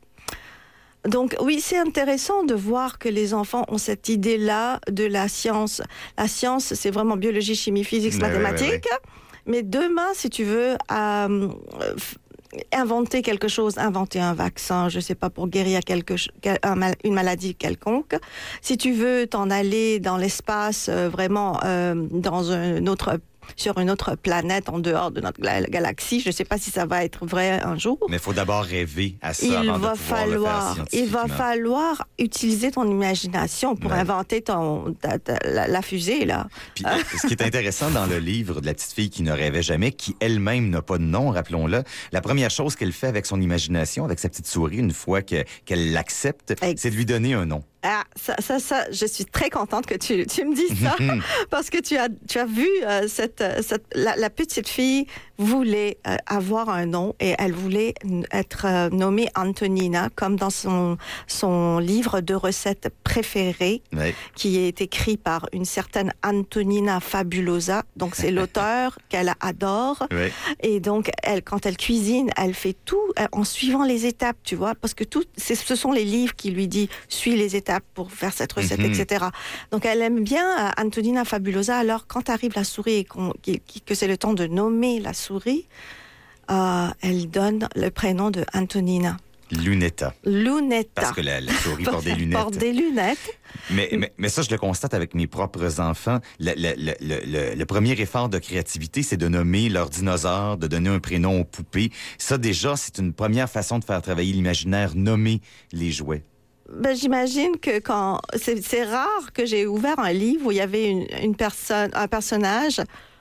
[1.06, 5.80] Donc oui, c'est intéressant de voir que les enfants ont cette idée-là de la science.
[6.18, 8.88] La science, c'est vraiment biologie, chimie, physique, Ouais, ouais, ouais, mathématiques.
[9.48, 11.48] Mais demain, si tu veux euh,
[12.72, 16.14] inventer quelque chose, inventer un vaccin, je sais pas, pour guérir quelque,
[17.04, 18.16] une maladie quelconque,
[18.60, 23.18] si tu veux t'en aller dans l'espace, euh, vraiment euh, dans un autre
[23.54, 26.86] sur une autre planète en dehors de notre gala- galaxie, je sais pas si ça
[26.86, 29.92] va être vrai un jour Mais il faut d'abord rêver à ça il avant va
[29.92, 33.98] de pouvoir le faire falloir, il va falloir utiliser ton imagination pour Ouais.
[33.98, 36.46] inventer ton, ta- ta- la, la fusée là.
[36.74, 39.32] Puis, euh, ce qui est intéressant dans le livre de la petite fille qui ne
[39.32, 41.82] rêvait jamais, qui elle-même n'a pas de nom, rappelons-le,
[42.12, 45.44] la première chose qu'elle fait avec son imagination, avec sa petite souris, une fois que-
[45.64, 47.62] qu'elle l'accepte, c'est de lui donner un nom.
[47.88, 50.96] Ah, ça, ça, ça, je suis très contente que tu, tu me dises ça
[51.50, 55.06] parce que tu as, tu as vu euh, cette, euh, cette- la, la petite fille
[55.38, 57.94] voulait euh, avoir un nom et elle voulait
[58.32, 60.96] être euh, nommée Antonina comme dans son,
[61.28, 64.14] son livre de recettes préféré Ouais.
[64.34, 67.84] qui est écrit par une certaine Antonina Fabulosa.
[67.96, 70.06] Donc c'est l'auteur qu'elle adore.
[70.10, 70.32] Ouais.
[70.62, 72.96] Et donc, elle, quand elle cuisine, elle fait tout
[73.32, 76.66] en suivant les étapes, tu vois, parce que tout, ce sont les livres qui lui
[76.66, 78.92] disent suis les étapes pour faire cette recette, Mhm.
[78.92, 79.24] etc.
[79.70, 81.78] Donc, elle aime bien euh, Antonina Fabulosa.
[81.78, 83.06] Alors, quand arrive la souris
[83.46, 85.66] et que c'est le temps de nommer la souris,
[86.50, 89.16] euh, elle donne le prénom de Antonina.
[89.52, 90.12] Lunetta.
[90.24, 90.88] Lunetta.
[91.02, 92.36] Parce que la, la souris porte des lunettes.
[92.36, 93.38] Porte des lunettes.
[93.70, 96.18] Mais, mais, mais ça, je le constate avec mes propres enfants.
[96.40, 96.52] Le,
[97.54, 101.44] le- premier effort de créativité, c'est de nommer leurs dinosaures, de donner un prénom aux
[101.44, 101.92] poupées.
[102.18, 105.40] Ça, déjà, c'est une première façon de faire travailler l'imaginaire, nommer
[105.72, 106.24] les jouets.
[106.72, 110.90] Ben, j'imagine que quand c'est rare que j'ai ouvert un livre où il y avait
[110.90, 112.80] une, une personne, un personnage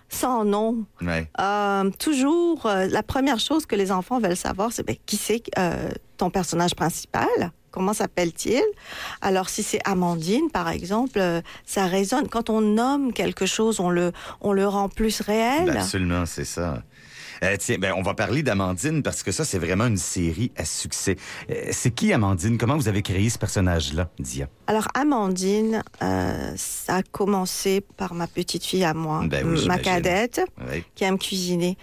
[0.09, 0.85] sans nom.
[1.01, 1.29] Ouais.
[1.39, 5.43] Euh, toujours, euh, la première chose que les enfants veulent savoir, c'est ben, qui c'est
[5.57, 7.51] euh, ton personnage principal?
[7.71, 8.63] Comment s'appelle-t-il?
[9.21, 11.19] Alors, si c'est Amandine, par exemple,
[11.65, 12.29] ça résonne.
[12.29, 15.65] Quand on nomme quelque chose, on le, on le rend plus réel.
[15.65, 16.81] Ben, absolument, c'est ça.
[17.43, 20.65] Euh, tiens, ben, on va parler d'Amandine parce que ça, c'est vraiment une série à
[20.65, 21.15] succès.
[21.49, 22.57] Euh, c'est qui Amandine?
[22.57, 24.47] Comment vous avez créé ce personnage-là, Dia?
[24.67, 29.77] Alors, Amandine, euh, ça a commencé par ma petite fille à moi, Ben oui, ma
[29.77, 30.41] cadette.
[30.95, 31.77] Qui aime cuisiner.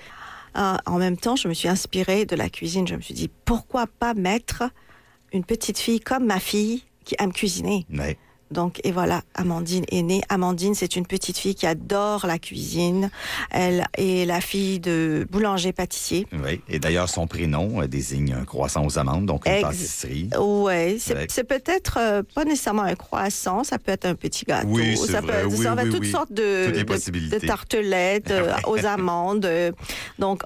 [0.56, 2.86] Euh, en même temps, je me suis inspirée de la cuisine.
[2.86, 4.64] Je me suis dit, pourquoi pas mettre
[5.32, 7.86] une petite fille comme ma fille qui aime cuisiner?
[7.92, 8.18] Ouais.
[8.52, 10.20] Donc, et voilà, Amandine est née.
[10.28, 13.10] Amandine, c'est une petite fille qui adore la cuisine.
[13.50, 16.26] Elle est la fille de boulanger-pâtissier.
[16.32, 20.28] Oui, et d'ailleurs, son prénom euh, désigne un croissant aux amandes, donc une Ex- pâtisserie.
[20.38, 24.68] Ouais, c'est peut-être euh, pas nécessairement un croissant, ça peut être un petit gâteau.
[24.68, 25.42] Oui, ça vrai.
[25.42, 26.10] peut Oui, ça oui, toutes oui.
[26.10, 27.38] sortes de, Toutes les de- possibilités.
[27.38, 29.44] de tartelettes euh, aux amandes.
[29.46, 29.72] euh.
[30.18, 30.42] Donc,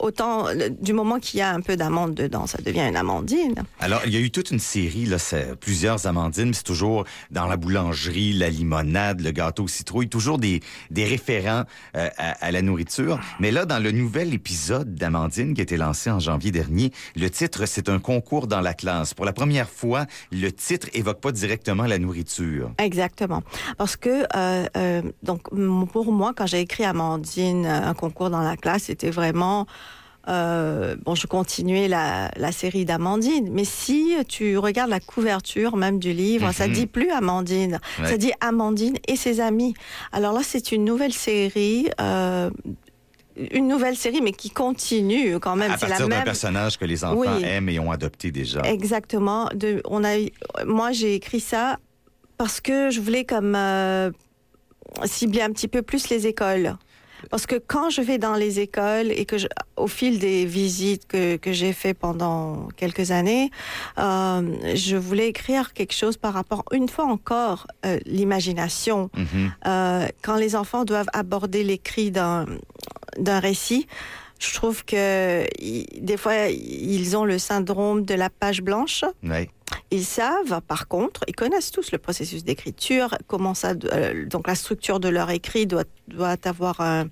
[0.00, 0.46] autant
[0.80, 3.54] du moment qu'il y a un peu d'amande dedans, ça devient une amandine.
[3.80, 7.04] Alors, il y a eu toute une série, là, c'est plusieurs amandines, mais c'est toujours
[7.34, 11.64] dans la boulangerie, la limonade, le gâteau aux citrouilles, toujours des, des référents
[11.96, 13.18] euh, à, à la nourriture.
[13.40, 17.28] Mais là, dans le nouvel épisode d'Amandine qui a été lancé en janvier dernier, le
[17.28, 19.14] titre, c'est un concours dans la classe.
[19.14, 22.70] Pour la première fois, le titre évoque pas directement la nourriture.
[22.78, 23.42] Exactement.
[23.76, 25.42] Parce que, euh, euh, donc,
[25.92, 29.66] pour moi, quand j'ai écrit Amandine, euh, un concours dans la classe, c'était vraiment.
[30.28, 35.98] Euh, bon, je continuais la, la série d'Amandine, mais si tu regardes la couverture même
[35.98, 36.72] du livre, ça Mhm.
[36.72, 38.08] dit plus Amandine, Ouais.
[38.10, 39.74] ça dit Amandine et ses amis.
[40.12, 42.50] Alors là, c'est une nouvelle série, euh,
[43.50, 45.72] une nouvelle série, mais qui continue quand même.
[45.72, 46.24] À C'est la partir d'un même.
[46.24, 47.44] personnage que les enfants Oui.
[47.44, 48.60] aiment et ont adopté déjà.
[48.62, 49.48] Exactement.
[49.54, 50.14] De, on a,
[50.64, 51.78] moi, j'ai écrit ça
[52.38, 54.10] parce que je voulais comme euh,
[55.04, 56.76] cibler un petit peu plus les écoles.
[57.30, 61.06] Parce que quand je vais dans les écoles et que je, au fil des visites
[61.06, 63.50] que, que j'ai fait pendant quelques années,
[63.98, 69.10] euh, je voulais écrire quelque chose par rapport, une fois encore, euh, l'imagination.
[69.16, 69.52] Mhm.
[69.66, 72.46] Euh, quand les enfants doivent aborder l'écrit d'un
[73.18, 73.86] d'un récit,
[74.38, 79.04] je trouve que i- des fois ils ont le syndrome de la page blanche.
[79.90, 84.54] Ils savent, par contre, ils connaissent tous le processus d'écriture, comment ça, euh, donc la
[84.54, 87.06] structure de leur écrit doit doit avoir un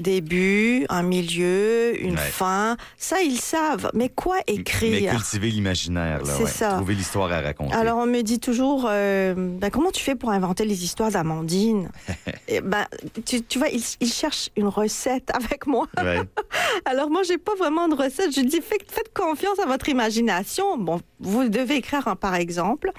[0.00, 2.16] début, un milieu, une Ouais.
[2.16, 2.76] fin.
[2.96, 3.90] Ça, ils savent.
[3.94, 6.50] Mais quoi Mais écrire cultiver l'imaginaire, là, C'est ouais.
[6.50, 6.74] ça.
[6.76, 7.74] Trouver l'histoire à raconter.
[7.74, 11.90] Alors on me dit toujours, euh, ben, comment tu fais pour inventer les histoires d'Amandine?
[12.48, 12.86] Et ben,
[13.24, 15.86] tu, tu vois, ils, ils cherchent une recette avec moi.
[16.02, 16.20] Ouais.
[16.84, 18.34] Alors moi, j'ai pas vraiment de recette.
[18.34, 20.76] Je dis, faites, faites confiance à votre imagination.
[20.78, 22.92] Bon, vous devez écrire, un, par exemple,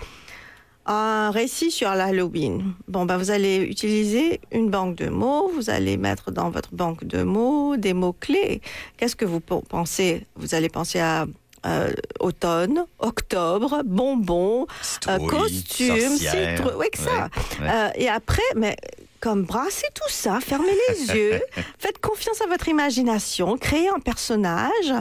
[0.91, 2.73] un récit sur l'Halloween.
[2.87, 5.49] Bon, ben, vous allez utiliser une banque de mots.
[5.55, 8.61] Vous allez mettre dans votre banque de mots des mots-clés.
[8.97, 10.25] Qu'est-ce que vous pe- pensez?
[10.35, 11.25] Vous allez penser à
[11.65, 14.65] euh, automne, octobre, bonbons,
[15.07, 16.17] euh, costumes.
[16.77, 17.29] Oui, que ça.
[17.61, 17.69] Ouais.
[17.69, 18.75] Euh, et après, mais
[19.19, 21.41] comme brassez tout ça, fermez les yeux,
[21.77, 24.91] faites confiance à votre imagination, créez un personnage.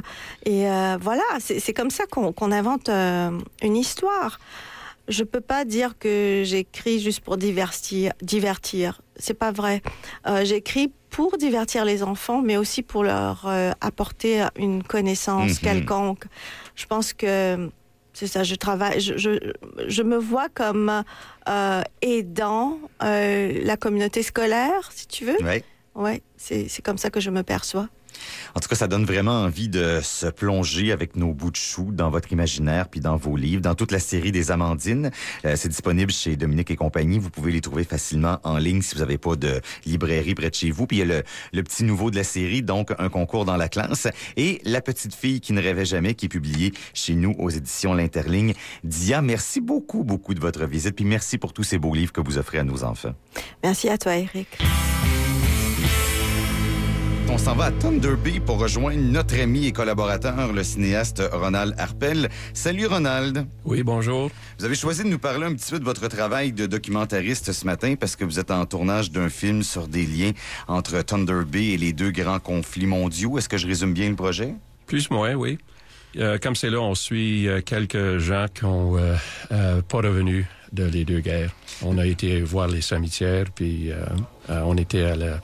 [0.44, 4.38] Et euh, voilà, c'est comme ça qu'on invente une histoire.
[5.10, 8.12] Je peux pas dire que j'écris juste pour divertir.
[8.22, 9.02] divertir.
[9.16, 9.82] C'est pas vrai.
[10.26, 15.58] Euh, j'écris pour divertir les enfants, mais aussi pour leur euh, apporter une connaissance Mhm.
[15.68, 16.24] quelconque.
[16.76, 17.68] Je pense que
[18.14, 18.44] c'est ça.
[18.44, 19.00] Je travaille.
[19.00, 19.30] Je, je,
[19.88, 21.02] je me vois comme
[21.48, 25.42] euh, aidant la communauté scolaire, si tu veux.
[25.42, 25.64] Ouais.
[25.96, 27.88] Ouais, c'est comme ça que je me perçois.
[28.54, 31.90] En tout cas, ça donne vraiment envie de se plonger avec nos bouts de chou
[31.92, 35.10] dans votre imaginaire puis dans vos livres, dans toute la série des Amandines.
[35.44, 37.18] Euh, c'est disponible chez Dominique et compagnie.
[37.18, 40.54] Vous pouvez les trouver facilement en ligne si vous n'avez pas de librairie près de
[40.54, 40.86] chez vous.
[40.86, 43.56] Puis il y a le, le petit nouveau de la série, donc un concours dans
[43.56, 44.08] la classe.
[44.36, 47.94] Et La petite fille qui ne rêvait jamais, qui est publié chez nous aux éditions
[47.94, 48.54] L'Interligne.
[48.84, 50.96] Dia, merci beaucoup, beaucoup de votre visite.
[50.96, 53.14] Puis merci pour tous ces beaux livres que vous offrez à nos enfants.
[53.62, 54.48] Merci à toi, Eric.
[57.32, 61.74] On s'en va à Thunder Bay pour rejoindre notre ami et collaborateur, le cinéaste Ronald
[61.78, 62.28] Harpel.
[62.52, 63.46] Salut Ronald.
[63.64, 64.30] Oui, bonjour.
[64.58, 67.64] Vous avez choisi de nous parler un petit peu de votre travail de documentariste ce
[67.66, 70.32] matin parce que vous êtes en tournage d'un film sur des liens
[70.66, 73.38] entre Thunder Bay et les deux grands conflits mondiaux.
[73.38, 74.54] Est-ce que je résume bien le projet?
[74.86, 75.58] Plus ou moins, oui.
[76.16, 80.84] Euh, comme c'est là, on suit euh, quelques gens qui ont euh, pas revenu de
[80.84, 81.54] les deux guerres.
[81.82, 83.90] On a été voir les cimetières, puis
[84.48, 85.40] on était à la,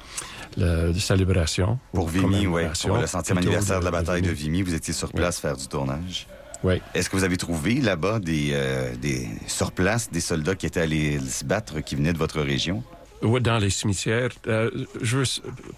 [0.56, 1.78] la célébration.
[1.92, 2.62] Pour Vimy, oui.
[2.82, 4.58] Pour le centième anniversaire de la bataille de Vimy.
[4.58, 6.26] Vimy, vous étiez sur place faire du tournage.
[6.62, 6.80] Oui.
[6.94, 10.80] Est-ce que vous avez trouvé là-bas des, euh, des sur place des soldats qui étaient
[10.80, 12.82] allés se battre qui venaient de votre région?
[13.22, 14.30] Oui, dans les cimetières.
[14.46, 15.24] Euh, je veux,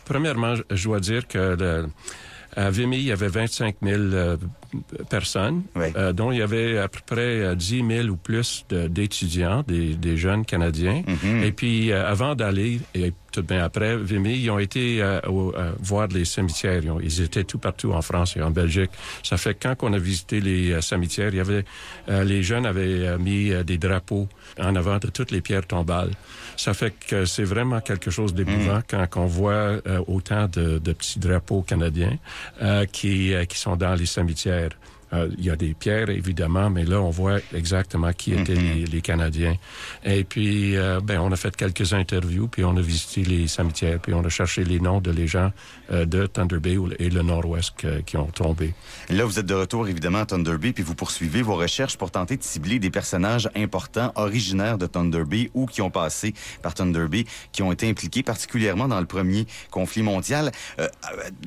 [0.04, 1.88] premièrement, je dois dire que le,
[2.58, 4.36] à Vimy, il y avait 25 000 euh,
[5.10, 5.86] personnes, Oui.
[5.96, 9.64] euh, dont il y avait à peu près euh, 10 000 ou plus de- d'étudiants,
[9.66, 11.02] des, des jeunes Canadiens.
[11.06, 11.42] Mhm.
[11.44, 15.20] Et puis, euh, avant d'aller, et tout de bien après, Vimy, ils ont été euh,
[15.28, 16.82] au- euh, voir les cimetières.
[16.82, 18.90] Ils, ont- ils étaient tout partout en France et en Belgique.
[19.22, 21.64] Ça fait que quand on a visité les euh, cimetières, il y avait,
[22.08, 24.28] euh, les jeunes avaient euh, mis euh, des drapeaux
[24.60, 26.10] en avant de toutes les pierres tombales.
[26.58, 30.92] Ça fait que c'est vraiment quelque chose d'émouvant quand on voit euh, autant de, de
[30.92, 32.18] petits drapeaux canadiens
[32.60, 34.70] euh, qui, euh, qui sont dans les cimetières.
[35.12, 38.84] Euh, il y a des pierres, évidemment, mais là, on voit exactement qui étaient les,
[38.84, 39.56] les, Canadiens.
[40.04, 44.00] Et puis, euh, ben, on a fait quelques interviews, puis on a visité les cimetières,
[44.00, 45.52] puis on a cherché les noms de les gens
[45.92, 48.74] euh, de Thunder Bay et le Nord-Ouest qui ont tombé.
[49.08, 52.10] Là, vous êtes de retour, évidemment, à Thunder Bay, puis vous poursuivez vos recherches pour
[52.10, 56.74] tenter de cibler des personnages importants, originaires de Thunder Bay ou qui ont passé par
[56.74, 60.50] Thunder Bay, qui ont été impliqués particulièrement dans le premier conflit mondial.
[60.78, 60.88] Euh,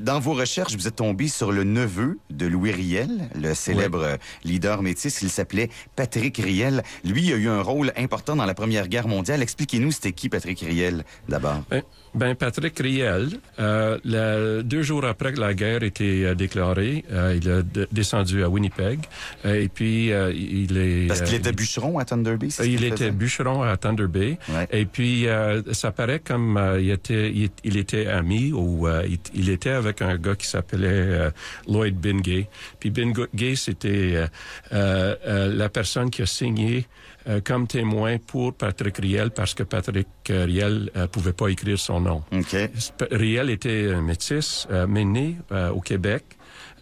[0.00, 4.52] dans vos recherches, vous êtes tombé sur le neveu de Louis Riel, le célèbre oui.
[4.52, 5.22] leader métis.
[5.22, 6.82] Il s'appelait Patrick Riel.
[7.04, 9.42] Lui a eu un rôle important dans la Première Guerre mondiale.
[9.42, 11.62] Expliquez-nous, c'était qui Patrick Riel, d'abord?
[11.70, 11.82] Ben,
[12.14, 17.50] ben, Patrick Riel, euh, deux jours après que la guerre était euh, déclarée, euh, il
[17.50, 19.00] a descendu à Winnipeg
[19.44, 21.06] et puis il est...
[21.06, 24.68] Parce qu'il était bûcheron à Thunder Bay, Il, il était bûcheron à Thunder Bay ouais.
[24.70, 25.26] et puis
[25.72, 30.16] ça paraît comme il, était, il, il, était ami ou il, il, était avec un
[30.16, 31.30] gars qui s'appelait
[31.66, 32.48] Lloyd Bingay.
[32.78, 34.26] Puis Bingay, c'était
[34.70, 36.86] la personne qui a signé
[37.28, 42.00] euh, comme témoin pour Patrick Riel parce que Patrick Riel euh, pouvait pas écrire son
[42.00, 42.22] nom.
[42.32, 42.68] Okay.
[43.12, 45.36] Riel était métis, euh, mais né
[45.72, 46.24] au Québec.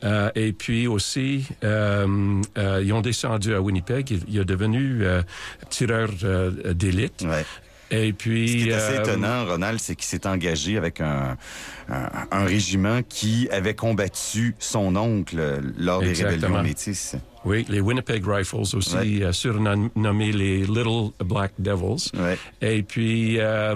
[0.03, 4.11] Euh, et puis aussi, euh, euh, ils ont descendu à Winnipeg.
[4.11, 5.03] Il, il est devenu
[5.69, 6.09] tireur
[6.75, 7.23] d'élite.
[7.23, 7.45] Ouais.
[7.91, 11.37] Et puis, Ce qui est assez étonnant, Ronald, c'est qu'il s'est engagé avec un,
[11.89, 15.37] un, un, régiment qui avait combattu son oncle
[15.77, 16.37] lors Exactement.
[16.39, 17.17] des rébellions métisses.
[17.45, 19.23] Oui, les Winnipeg Rifles aussi, Ouais.
[19.25, 22.11] euh, surnommés les Little Black Devils.
[22.17, 22.39] Ouais.
[22.61, 23.75] Et puis, euh,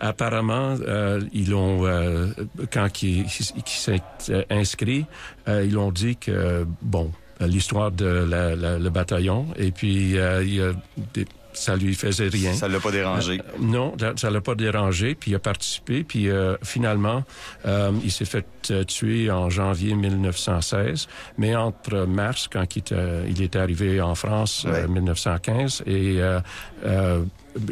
[0.00, 2.28] apparemment, euh, ils ont, euh,
[2.72, 5.06] quand ils, ils s'est euh, inscrit,
[5.48, 10.42] euh, ils ont dit que, bon, l'histoire de la, la, le bataillon, et puis euh,
[10.44, 10.72] il y a
[11.12, 12.52] des ça lui faisait rien.
[12.52, 13.40] Ça l'a pas dérangé.
[13.40, 15.14] Euh, non, ça l'a pas dérangé.
[15.14, 16.04] Puis il a participé.
[16.04, 17.24] Puis euh, finalement,
[17.66, 18.46] euh, il s'est fait
[18.86, 21.08] tuer en janvier 1916.
[21.38, 24.86] Mais entre mars, quand il, était, il arrivé en France, ouais.
[24.88, 26.20] 1915, et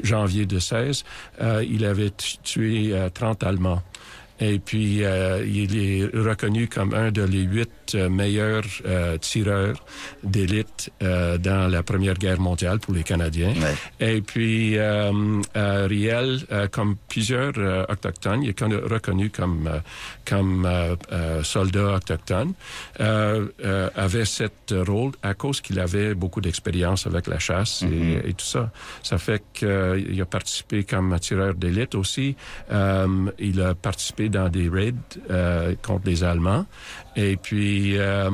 [0.03, 1.05] janvier de 16,
[1.69, 2.13] il avait
[2.43, 3.83] tué 30 Allemands.
[4.43, 9.77] Et puis, euh, il est reconnu comme un de les huit euh, meilleurs euh, tireurs
[10.23, 13.55] d'élite dans la Première Guerre mondiale pour les Canadiens.
[13.55, 14.17] Ouais.
[14.17, 14.77] Et puis,
[15.55, 16.41] Riel,
[16.71, 17.53] comme plusieurs
[17.91, 19.69] autochtones, il est reconnu comme,
[20.25, 20.69] comme
[21.43, 22.53] soldat autochtone,
[22.99, 28.27] avait cet rôle à cause qu'il avait beaucoup d'expérience avec la chasse mm -hmm.
[28.27, 28.71] et, et, tout ça.
[29.03, 32.37] Ça fait qu'il a participé comme tireur d'élite aussi.
[33.49, 34.93] il a participé dans des raids
[35.31, 36.67] euh, contre les Allemands.
[37.17, 38.31] Et puis, euh,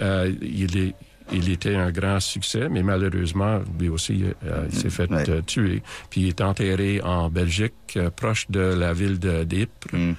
[0.00, 0.94] euh, il est
[1.32, 5.28] il était un grand succès, mais malheureusement, lui aussi, euh, il s'est fait ouais.
[5.28, 5.82] euh, tuer.
[6.10, 10.14] Puis il est enterré en Belgique, euh, proche de la ville de d'Ypres, mm.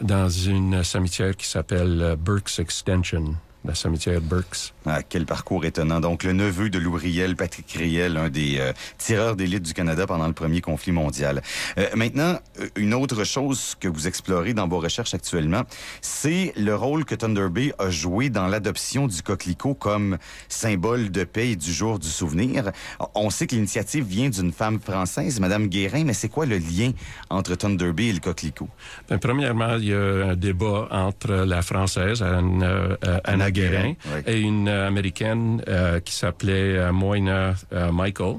[0.00, 3.34] dans une cimetière qui s'appelle Burke's Extension
[3.64, 4.72] la cimetière Burks.
[4.86, 6.00] Ah, quel parcours étonnant.
[6.00, 10.06] Donc, le neveu de Louis Riel, Patrick Riel, un des euh, tireurs d'élite du Canada
[10.06, 11.42] pendant le premier conflit mondial.
[11.78, 12.38] Euh, maintenant,
[12.74, 15.62] une autre chose que vous explorez dans vos recherches actuellement,
[16.00, 21.22] c'est le rôle que Thunder Bay a joué dans l'adoption du coquelicot comme symbole de
[21.22, 22.72] paix et du jour du souvenir.
[23.14, 26.90] On sait que l'initiative vient d'une femme française, Madame Guérin, mais c'est quoi le lien
[27.30, 28.68] entre Thunder Bay et le coquelicot?
[29.08, 34.20] Ben, premièrement, il y a un débat entre la française, Anne, euh, Anna Guérin, oui.
[34.26, 37.54] et une euh, américaine euh, qui s'appelait euh, Moina
[37.92, 38.36] Michael.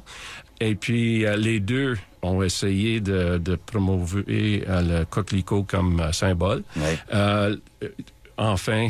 [0.59, 6.64] Et puis les deux ont essayé de, de promouvoir le coquelicot comme symbole.
[6.78, 7.59] Oui.
[8.38, 8.88] enfin,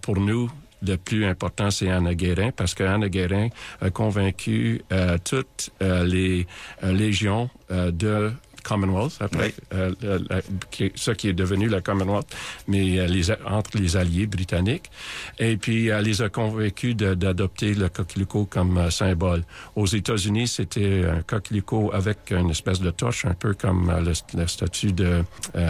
[0.00, 0.50] pour nous,
[0.86, 3.48] le plus important, c'est Anna Guérin, parce que Anna Guérin
[3.80, 6.46] a convaincu euh, toutes euh, les
[6.82, 8.32] euh, légions de
[8.62, 9.78] Commonwealth, après, oui.
[10.04, 10.40] euh, la,
[10.70, 12.26] qui, ce qui est devenu la Commonwealth,
[12.68, 14.90] mais euh, les, entre les alliés britanniques.
[15.38, 19.42] Et puis, elle les a convaincus d'adopter le coquelicot comme euh, symbole.
[19.76, 24.46] Aux États-Unis, c'était un coquelicot avec une espèce de torche, un peu comme le, le,
[24.46, 25.22] statut de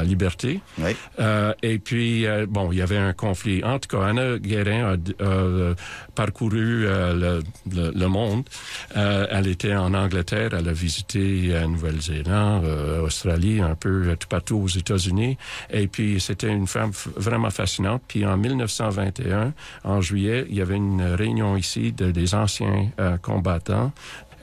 [0.04, 0.60] liberté.
[0.78, 0.94] Oui.
[1.62, 3.62] et puis, bon, il y avait un conflit.
[3.64, 5.74] En tout cas, Anna Guérin a, a
[6.14, 7.40] parcouru le,
[7.70, 8.44] le, le, monde.
[8.94, 12.64] elle était en Angleterre, elle a visité Nouvelle-Zélande,
[13.02, 15.36] Australie, un peu tout partout aux États-Unis.
[15.70, 18.02] Et puis, c'était une femme vraiment fascinante.
[18.08, 19.52] Puis, en 1921,
[19.84, 23.92] en juillet, il y avait une réunion ici de, des anciens euh, combattants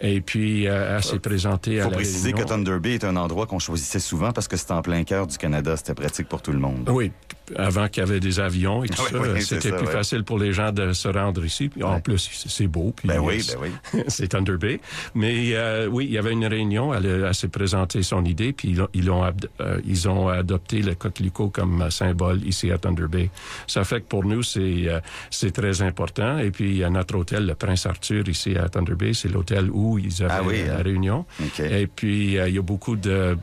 [0.02, 2.46] et puis, euh, elle s'est présentée à faut la préciser réunion.
[2.46, 5.28] que Thunder Bay est un endroit qu'on choisissait souvent parce que c'est en plein cœur
[5.28, 5.76] du Canada.
[5.76, 6.90] C'était pratique pour tout le monde.
[6.90, 7.12] Oui,
[7.56, 10.72] avant qu'il y avait des avions et tout ça, c'était plus facile pour les gens
[10.72, 11.70] de se rendre ici.
[11.70, 11.84] Puis.
[11.84, 12.94] En plus, c'est beau.
[12.96, 14.04] Puis, ben oui, euh, ben oui.
[14.08, 14.80] c'est Thunder Bay.
[15.16, 18.76] Mais euh, oui, il y avait une réunion, elle, elle s'est présentée son idée, puis
[18.94, 19.24] ils ont,
[19.62, 23.30] euh, ils ont adopté le coquelicot comme symbole ici à Thunder Bay.
[23.68, 26.38] Ça fait que pour nous, c'est euh, c'est très important.
[26.40, 29.98] Et puis, à notre hôtel, le Prince Arthur, ici à Thunder Bay, c'est l'hôtel où
[29.98, 30.84] ils avaient ah la hein.
[30.84, 31.26] réunion.
[31.60, 33.38] Et puis, il y a beaucoup de...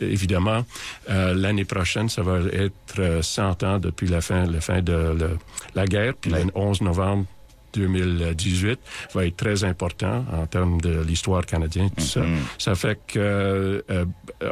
[0.00, 0.64] Évidemment,
[1.08, 5.36] l'année prochaine, ça va être 100 ans depuis la fin, de
[5.74, 7.26] la guerre, puis le 11 novembre
[7.76, 8.78] 2018
[9.14, 12.20] va être très important en termes de l'histoire canadienne, tout ça.
[12.20, 12.38] Mhm.
[12.58, 13.18] Ça fait que
[13.90, 14.04] euh,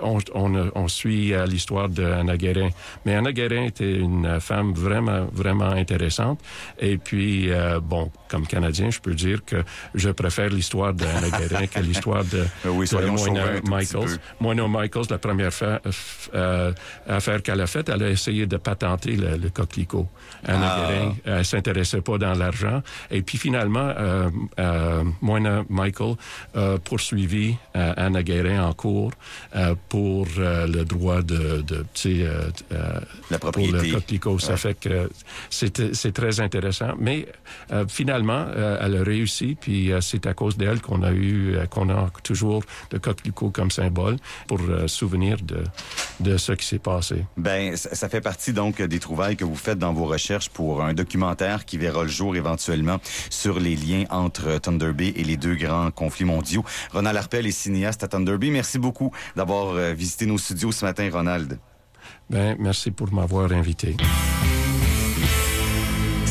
[0.02, 2.70] on, on, on suit euh, l'histoire d'Anna Guérin.
[3.04, 6.40] Mais Anna Guérin était une femme vraiment, vraiment intéressante.
[6.78, 9.62] Et puis, euh, bon, comme Canadien, je peux dire que
[9.94, 14.04] je préfère l'histoire d'Anna Guérin que l'histoire de, oui, de Michaels.
[14.06, 14.18] peu.
[14.40, 15.80] Moina Michaels, la première fa-
[16.34, 16.72] euh,
[17.08, 20.08] affaire qu'elle a faite, elle a essayé de patenter le, le coquelicot.
[20.46, 20.88] Anna Ah.
[20.88, 22.82] Guérin, elle s'intéressait pas dans l'argent.
[23.16, 26.16] Et puis finalement, euh, euh, Moina Michael
[27.76, 29.12] euh, Anna Guérin en cours
[29.54, 32.26] euh, pour euh, le droit de, de tu sais,
[33.30, 33.86] La pour propriété.
[33.88, 34.38] le coquelicot.
[34.40, 34.56] Ça Ouais.
[34.56, 35.10] fait que
[35.50, 36.94] c'est très intéressant.
[36.98, 37.26] Mais
[37.88, 38.46] finalement,
[38.80, 42.62] elle a réussi, puis c'est à cause d'elle qu'on a eu, qu'on a toujours
[42.92, 44.16] le coquelicot comme symbole
[44.48, 45.62] pour souvenir de,
[46.20, 47.24] de ce qui s'est passé.
[47.36, 50.94] Ben, ça fait partie donc des trouvailles que vous faites dans vos recherches pour un
[50.94, 52.98] documentaire qui verra le jour éventuellement
[53.30, 56.64] sur les liens entre Thunder Bay et les deux grands conflits mondiaux.
[56.92, 58.50] Ronald Arpel est cinéaste à Thunder Bay.
[58.50, 61.58] Merci beaucoup d'avoir euh, visité nos studios ce matin, Ronald.
[62.30, 63.96] Ben, merci pour m'avoir invité.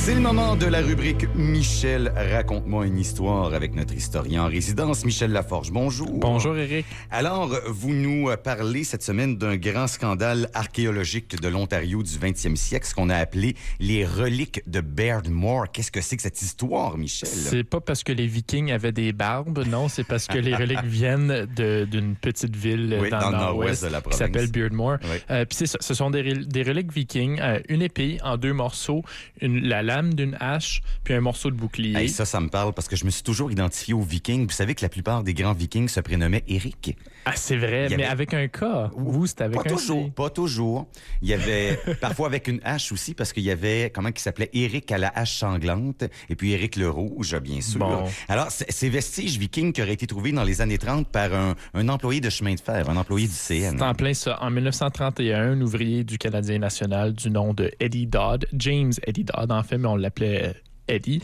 [0.05, 5.05] C'est le moment de la rubrique Michel, raconte-moi une histoire avec notre historien en résidence,
[5.05, 5.71] Michel Laforge.
[5.71, 6.09] Bonjour.
[6.19, 6.85] Bonjour, Eric.
[7.09, 12.85] Alors, vous nous parlez cette semaine d'un grand scandale archéologique de l'Ontario du 20e siècle,
[12.85, 15.71] ce qu'on a appelé les reliques de Bairdmore.
[15.71, 17.29] Qu'est-ce que c'est que cette histoire, Michel?
[17.29, 20.83] C'est pas parce que les Vikings avaient des barbes, non, c'est parce que les reliques
[20.83, 24.19] viennent d'une petite ville Oui, dans, dans le nord-ouest de la qui province.
[24.19, 24.97] s'appelle Beardmore.
[25.05, 25.17] Oui.
[25.31, 29.01] Euh, Puis ce sont des, rel- des reliques vikings, euh, une épée en deux morceaux,
[29.39, 31.97] une, la d'une hache, puis un morceau de bouclier.
[31.97, 34.45] Hey, ça, ça me parle parce que je me suis toujours identifié aux Vikings.
[34.45, 36.97] Vous savez que la plupart des grands Vikings se prénommaient Éric.
[37.25, 38.63] Ah, c'est vrai, mais avec un K.
[38.95, 40.11] Vous, c'était avec Pas un toujours, C.
[40.15, 40.87] pas toujours.
[41.21, 44.49] Il y avait parfois avec une hache aussi parce qu'il y avait comment qui s'appelait
[44.53, 47.79] Éric à la hache sanglante et puis Éric le rouge, bien sûr.
[47.79, 48.03] Bon.
[48.27, 51.89] Alors ces vestiges vikings qui auraient été trouvés dans les années 30 par un, un
[51.89, 53.75] employé de chemin de fer, un employé du CN.
[53.77, 54.37] C'est en plein ça.
[54.41, 59.51] En 1931, un ouvrier du Canadien national du nom de Eddie Dodd, James Eddie Dodd
[59.51, 60.55] en fait, mais on l'appelait
[60.87, 61.21] Eddie,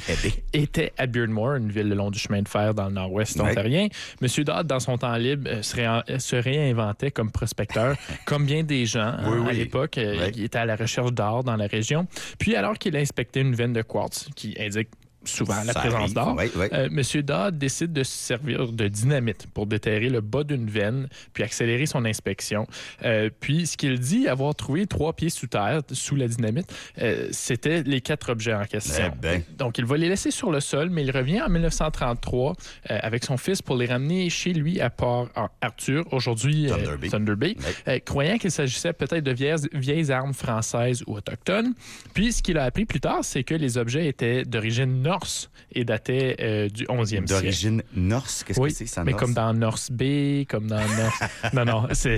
[0.54, 3.52] était à Beardmore, une ville le long du chemin de fer dans le nord-ouest Ouais.
[3.52, 3.88] ontarien.
[4.22, 7.96] Monsieur Dodd, dans son temps libre, euh, se, euh, se réinventait comme prospecteur,
[8.26, 9.98] comme bien des gens hein, Oui, à l'époque.
[9.98, 10.32] euh, Ouais.
[10.36, 12.08] Il était à la recherche d'or dans la région.
[12.40, 14.90] Puis alors qu'il inspectait une veine de quartz qui indique
[15.26, 16.70] souvent la Ça présence d'or, ouais, ouais.
[16.74, 21.08] euh, Monsieur Dodd décide de se servir de dynamite pour déterrer le bas d'une veine,
[21.34, 22.68] puis accélérer son inspection.
[23.04, 27.28] Euh, puis, ce qu'il dit avoir trouvé trois pieds sous terre, sous la dynamite, euh,
[27.32, 29.12] c'était les quatre objets en question.
[29.14, 29.44] Eh ben.
[29.58, 32.54] Donc, il va les laisser sur le sol, mais il revient en 1933
[32.92, 35.30] euh, avec son fils pour les ramener chez lui à Port
[35.62, 37.10] Arthur, aujourd'hui Thunder Bay.
[37.10, 37.56] Thunder Bay,
[37.88, 38.00] Ouais.
[38.02, 41.74] croyant qu'il s'agissait peut-être de vieilles, vieilles armes françaises ou autochtones.
[42.14, 45.84] Puis, ce qu'il a appris plus tard, c'est que les objets étaient d'origine norse et
[45.86, 47.26] dataient euh, du 11e siècle.
[47.26, 49.24] D'origine norse, qu'est-ce Oui, que c'est ça, mais norse?
[49.24, 51.20] comme dans Norse Bay, comme dans Norse...
[51.54, 52.18] non, non, c'est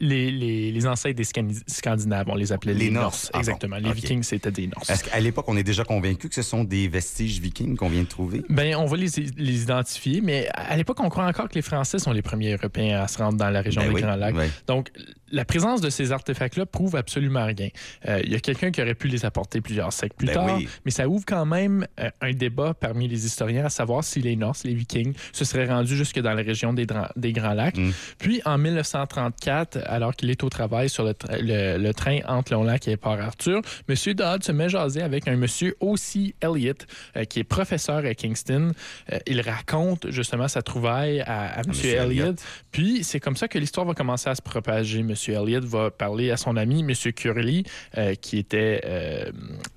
[0.00, 2.90] les, les, les ancêtres des Scandi- Scandinaves, on les appelait les, Les.
[2.90, 3.28] Norse.
[3.32, 3.76] Ah bon, exactement.
[3.76, 3.92] Les.
[3.92, 4.90] Vikings, c'était des Norse.
[4.90, 8.02] Est-ce qu'à l'époque, on est déjà convaincu que ce sont des vestiges vikings qu'on vient
[8.02, 8.42] de trouver?
[8.48, 11.98] Ben, on va les, les identifier, mais à l'époque, on croit encore que les Français
[11.98, 14.34] sont les premiers Européens à se rendre dans la région Ben des oui, Grands Lacs.
[14.66, 14.90] Donc,
[15.30, 17.68] la présence de ces artefacts-là prouve absolument rien.
[18.08, 20.58] Euh, Il y a quelqu'un qui aurait pu les apporter plusieurs siècles plus Ben tard,
[20.84, 21.63] mais ça ouvre quand même
[22.00, 25.66] euh, un débat parmi les historiens à savoir si les Norse, les Vikings, se seraient
[25.66, 27.76] rendus jusque dans la région des, Grands Lacs.
[27.76, 27.90] Mm.
[28.18, 32.52] Puis, en 1934, alors qu'il est au travail sur le, tra- le- le train entre
[32.52, 33.94] Long-Lac et Port-Arthur, M.
[34.14, 36.86] Dodd se met jaser avec un monsieur aussi Elliott,
[37.16, 38.72] euh, qui est professeur à Kingston.
[39.12, 41.64] Euh, il raconte justement sa trouvaille à, à M.
[41.68, 42.10] monsieur Elliott.
[42.10, 42.42] Elliott.
[42.70, 45.00] Puis, c'est comme ça que l'histoire va commencer à se propager.
[45.00, 45.14] M.
[45.28, 47.12] Elliott va parler à son ami, M.
[47.12, 47.62] Curley,
[47.98, 48.80] euh, qui était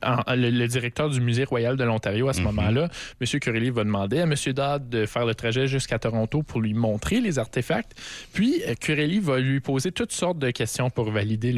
[0.03, 2.45] en- le, le directeur du Musée royal de l'Ontario à ce Mhm.
[2.47, 2.89] moment-là.
[3.21, 3.39] M.
[3.39, 4.34] Curelli va demander à M.
[4.53, 7.93] Dodd de faire le trajet jusqu'à Toronto pour lui montrer les artefacts.
[8.34, 11.53] Puis, euh, Curelli va lui poser toutes sortes de questions pour valider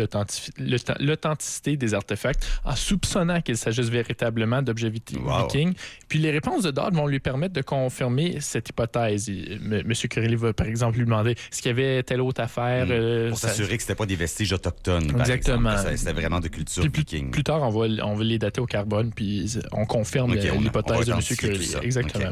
[0.99, 4.89] l'authenticité des artefacts en soupçonnant qu'il s'agisse véritablement d'objets
[5.24, 5.43] Wow.
[5.47, 5.74] vikings.
[6.07, 9.30] Puis, les réponses de Dodd vont lui permettre de confirmer cette hypothèse.
[9.30, 9.84] M.
[10.09, 12.88] Curelli va, par exemple, lui demander est-ce qu'il y avait telle autre affaire.
[12.88, 12.91] Mm.
[12.91, 15.11] euh, Pour ça- s'assurer que c'était pas des vestiges autochtones.
[15.20, 15.76] Exactement.
[15.95, 17.32] C'était vraiment de culture Puis plus, viking.
[17.32, 21.05] plus tard, on va, on va les dater au carbone, puis on confirme On l'hypothèse
[21.05, 21.20] de M.
[21.22, 21.76] Curly.
[21.84, 22.32] Exactement.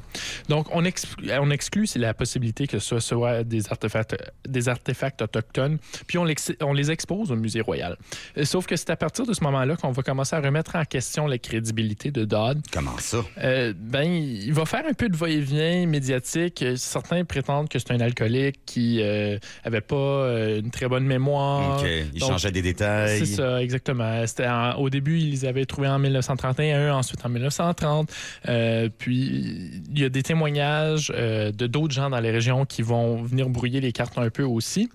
[0.49, 4.15] Donc, on, exclut, on exclut la possibilité que ce soit des artefacts,
[4.47, 6.25] des artefacts autochtones, puis on,
[6.73, 7.97] les expose au Musée royal.
[8.37, 10.85] Euh, Sauf que c'est à partir de ce moment-là qu'on va commencer à remettre en
[10.85, 12.61] question la crédibilité de Dodd.
[12.71, 13.23] Comment ça?
[13.43, 16.61] Euh, ben, il va faire un peu de va-et-vient médiatique.
[16.61, 21.05] Euh, Certains prétendent que c'est un alcoolique qui euh, avait pas euh, une très bonne
[21.05, 21.83] mémoire.
[21.85, 23.19] Il Donc, changeait des détails.
[23.19, 24.23] C'est ça, exactement.
[24.39, 27.29] En- au début, ils les avaient trouvés en 1931, ensuite en
[27.67, 28.09] 1930.
[28.47, 32.81] Euh, puis, il y a des témoignages euh, de d'autres gens dans les régions qui
[32.81, 34.89] vont venir brouiller les cartes un peu aussi.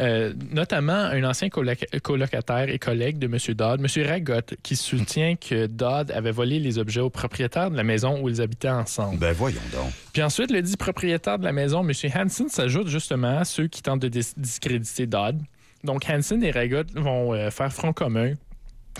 [0.00, 3.36] Euh, notamment un ancien coloc- colocataire et collègue de M.
[3.54, 4.06] Dodd, M.
[4.06, 8.28] Ragot, qui soutient que Dodd avait volé les objets au propriétaire de la maison où
[8.28, 9.18] ils habitaient ensemble.
[9.18, 9.90] Ben voyons donc.
[10.12, 11.92] Puis ensuite, le dit propriétaire de la maison, M.
[12.14, 15.40] Hansen, s'ajoute justement à ceux qui tentent de dis- discréditer Dodd.
[15.84, 18.32] Donc, Hansen et Ragot vont faire front commun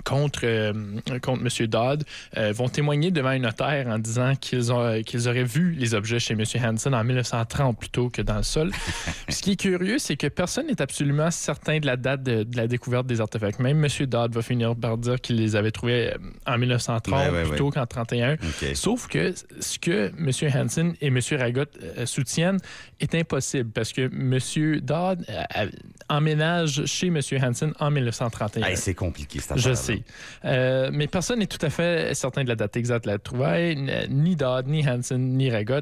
[0.05, 0.72] contre, euh,
[1.22, 1.66] contre M.
[1.66, 2.05] Dodd,
[2.36, 6.18] euh, vont témoigner devant un notaire en disant qu'ils ont- qu'ils auraient vu les objets
[6.18, 6.42] chez M.
[6.64, 8.70] Hansen en 1930 plutôt que dans le sol.
[9.28, 12.57] Ce qui est curieux, c'est que personne n'est absolument certain de la date de, de
[12.57, 13.59] la découverte des artefacts.
[13.61, 14.07] Même M.
[14.07, 17.70] Dodd va finir par dire qu'il les avait trouvés euh, en 1930 Ouais, ouais, plutôt
[17.70, 18.34] qu'en 31.
[18.34, 18.40] OK.
[18.74, 20.30] Sauf que ce que M.
[20.55, 21.18] Hansen et M.
[21.32, 21.62] Ragot
[21.99, 22.59] euh, soutiennent
[23.01, 24.80] est impossible parce que M.
[24.80, 25.70] Dodd euh, euh,
[26.09, 27.20] emménage chez M.
[27.42, 28.66] Hansen en 1931.
[28.66, 29.74] Hey, c'est compliqué, cette Je
[30.45, 33.76] Euh, mais personne n'est tout à fait certain de la date exacte de la trouvaille,
[34.09, 35.80] ni Dodd, ni Hansen, ni Ragot.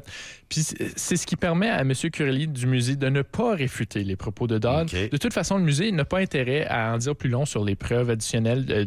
[0.49, 0.61] Puis
[0.95, 1.91] c'est ce qui permet à M.
[1.93, 4.87] Curly du musée de ne pas réfuter les propos de Dodd.
[4.91, 7.75] De toute façon, le musée n'a pas intérêt à en dire plus long sur les
[7.75, 8.85] preuves additionnelles euh,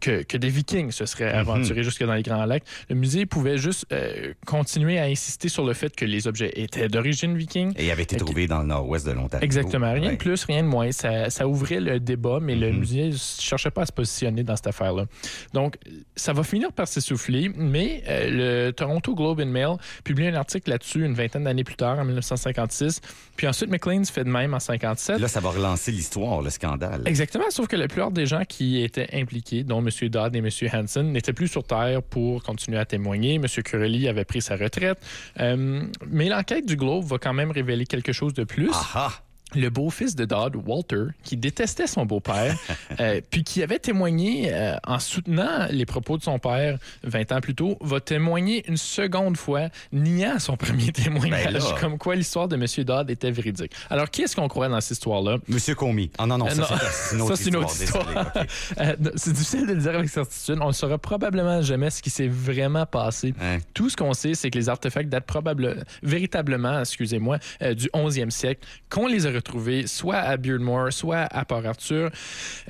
[0.00, 1.38] que, que des Vikings se seraient Mhm.
[1.38, 2.62] aventurés jusque dans les Grands Lacs.
[2.88, 6.88] Le musée pouvait juste euh, continuer à insister sur le fait que les objets étaient
[6.88, 7.72] d'origine viking.
[7.76, 8.24] Et avait été Ok.
[8.26, 9.44] trouvé dans le nord-ouest de l'Ontario.
[9.44, 9.92] Exactement.
[9.92, 10.12] Rien Ouais.
[10.12, 10.92] de plus, rien de moins.
[10.92, 12.78] Ça, ça ouvrait le débat, mais le Mhm.
[12.78, 15.06] musée ne cherchait pas à se positionner dans cette affaire-là.
[15.54, 15.76] Donc,
[16.16, 20.67] ça va finir par s'essouffler, mais euh, le Toronto Globe and Mail publie un article
[20.68, 23.00] là-dessus une vingtaine d'années plus tard, en 1956.
[23.36, 25.20] Puis ensuite, Maclean's fait de même en 57.
[25.20, 27.02] Là, ça va relancer l'histoire, le scandale.
[27.06, 29.90] Exactement, sauf que la plupart des gens qui étaient impliqués, dont M.
[30.08, 30.48] Dodd et M.
[30.72, 33.34] Hansen, n'étaient plus sur Terre pour continuer à témoigner.
[33.34, 33.46] M.
[33.46, 34.98] Curley avait pris sa retraite.
[35.40, 38.70] Euh, mais l'enquête du Globe va quand même révéler quelque chose de plus.
[38.72, 39.12] Ah ah!
[39.54, 42.54] Le beau-fils de Dodd, Walter, qui détestait son beau-père,
[43.00, 47.40] euh, puis qui avait témoigné euh, en soutenant les propos de son père 20 ans
[47.40, 52.46] plus tôt, va témoigner une seconde fois, niant son premier témoignage, Ben comme quoi l'histoire
[52.48, 52.84] de M.
[52.84, 53.72] Dodd était véridique.
[53.88, 55.38] Alors, qui est-ce qu'on croit dans cette histoire-là?
[55.48, 56.10] Monsieur Comey.
[56.18, 56.68] Ah non, non, Euh, ça,
[57.14, 57.34] non.
[57.34, 58.32] c'est- une autre Ça, histoire.
[59.16, 60.58] C'est difficile de le dire avec certitude.
[60.60, 63.32] On ne saura probablement jamais ce qui s'est vraiment passé.
[63.40, 63.58] Hein?
[63.74, 67.38] Tout ce qu'on sait, c'est que les artefacts datent probablement, véritablement, excusez-moi,
[67.74, 72.10] du 11e siècle, qu'on les a retrouvés soit à Beardmore, soit à Port-Arthur,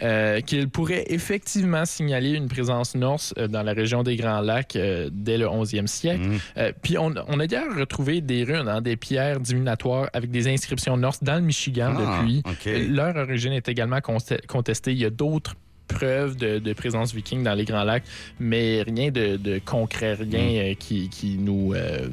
[0.03, 4.77] euh, qu'ils pourraient effectivement signaler une présence norse euh, dans la région des Grands Lacs
[4.77, 6.23] euh, dès le 11e siècle.
[6.23, 6.39] Mhm.
[6.57, 10.49] Euh, puis on, on a d'ailleurs retrouvé des runes, hein, des pierres divinatoires avec des
[10.49, 12.89] inscriptions norses dans le Michigan Ah, depuis.
[12.89, 14.93] Leur origine est également contestée.
[14.93, 15.55] Il y a d'autres
[15.89, 18.05] preuves de, de présence viking dans les Grands Lacs,
[18.39, 20.57] mais rien de, de concret, rien Mm.
[20.71, 22.09] euh, qui, qui nous euh,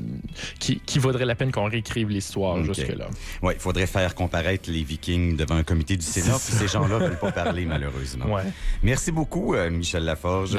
[0.59, 3.07] qui, qui vaudrait la peine qu'on réécrive l'histoire jusque-là.
[3.41, 6.99] Oui, il faudrait faire comparaître les Vikings devant un comité du Sénat, puis ces gens-là
[6.99, 8.33] ne veulent pas parler, malheureusement.
[8.33, 8.43] Ouais.
[8.81, 10.57] Merci beaucoup, euh, Michel Laforge.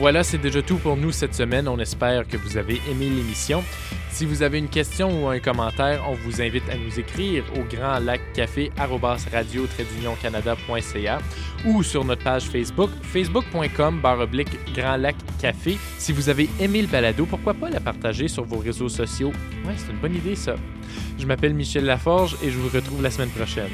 [0.00, 1.68] Voilà, c'est déjà tout pour nous cette semaine.
[1.68, 3.62] On espère que vous avez aimé l'émission.
[4.10, 7.64] Si vous avez une question ou un commentaire, on vous invite à nous écrire au
[7.64, 9.66] grand lac café radio
[10.22, 11.18] canadaca
[11.66, 15.76] ou sur notre page Facebook, facebook.com baroblique grand lac café.
[15.98, 19.32] Si vous avez aimé le balado, pourquoi pas la partager sur vos réseaux sociaux?
[19.66, 20.54] Ouais, c'est une bonne idée ça.
[21.18, 23.68] Je m'appelle Michel Laforge et je vous retrouve la semaine prochaine.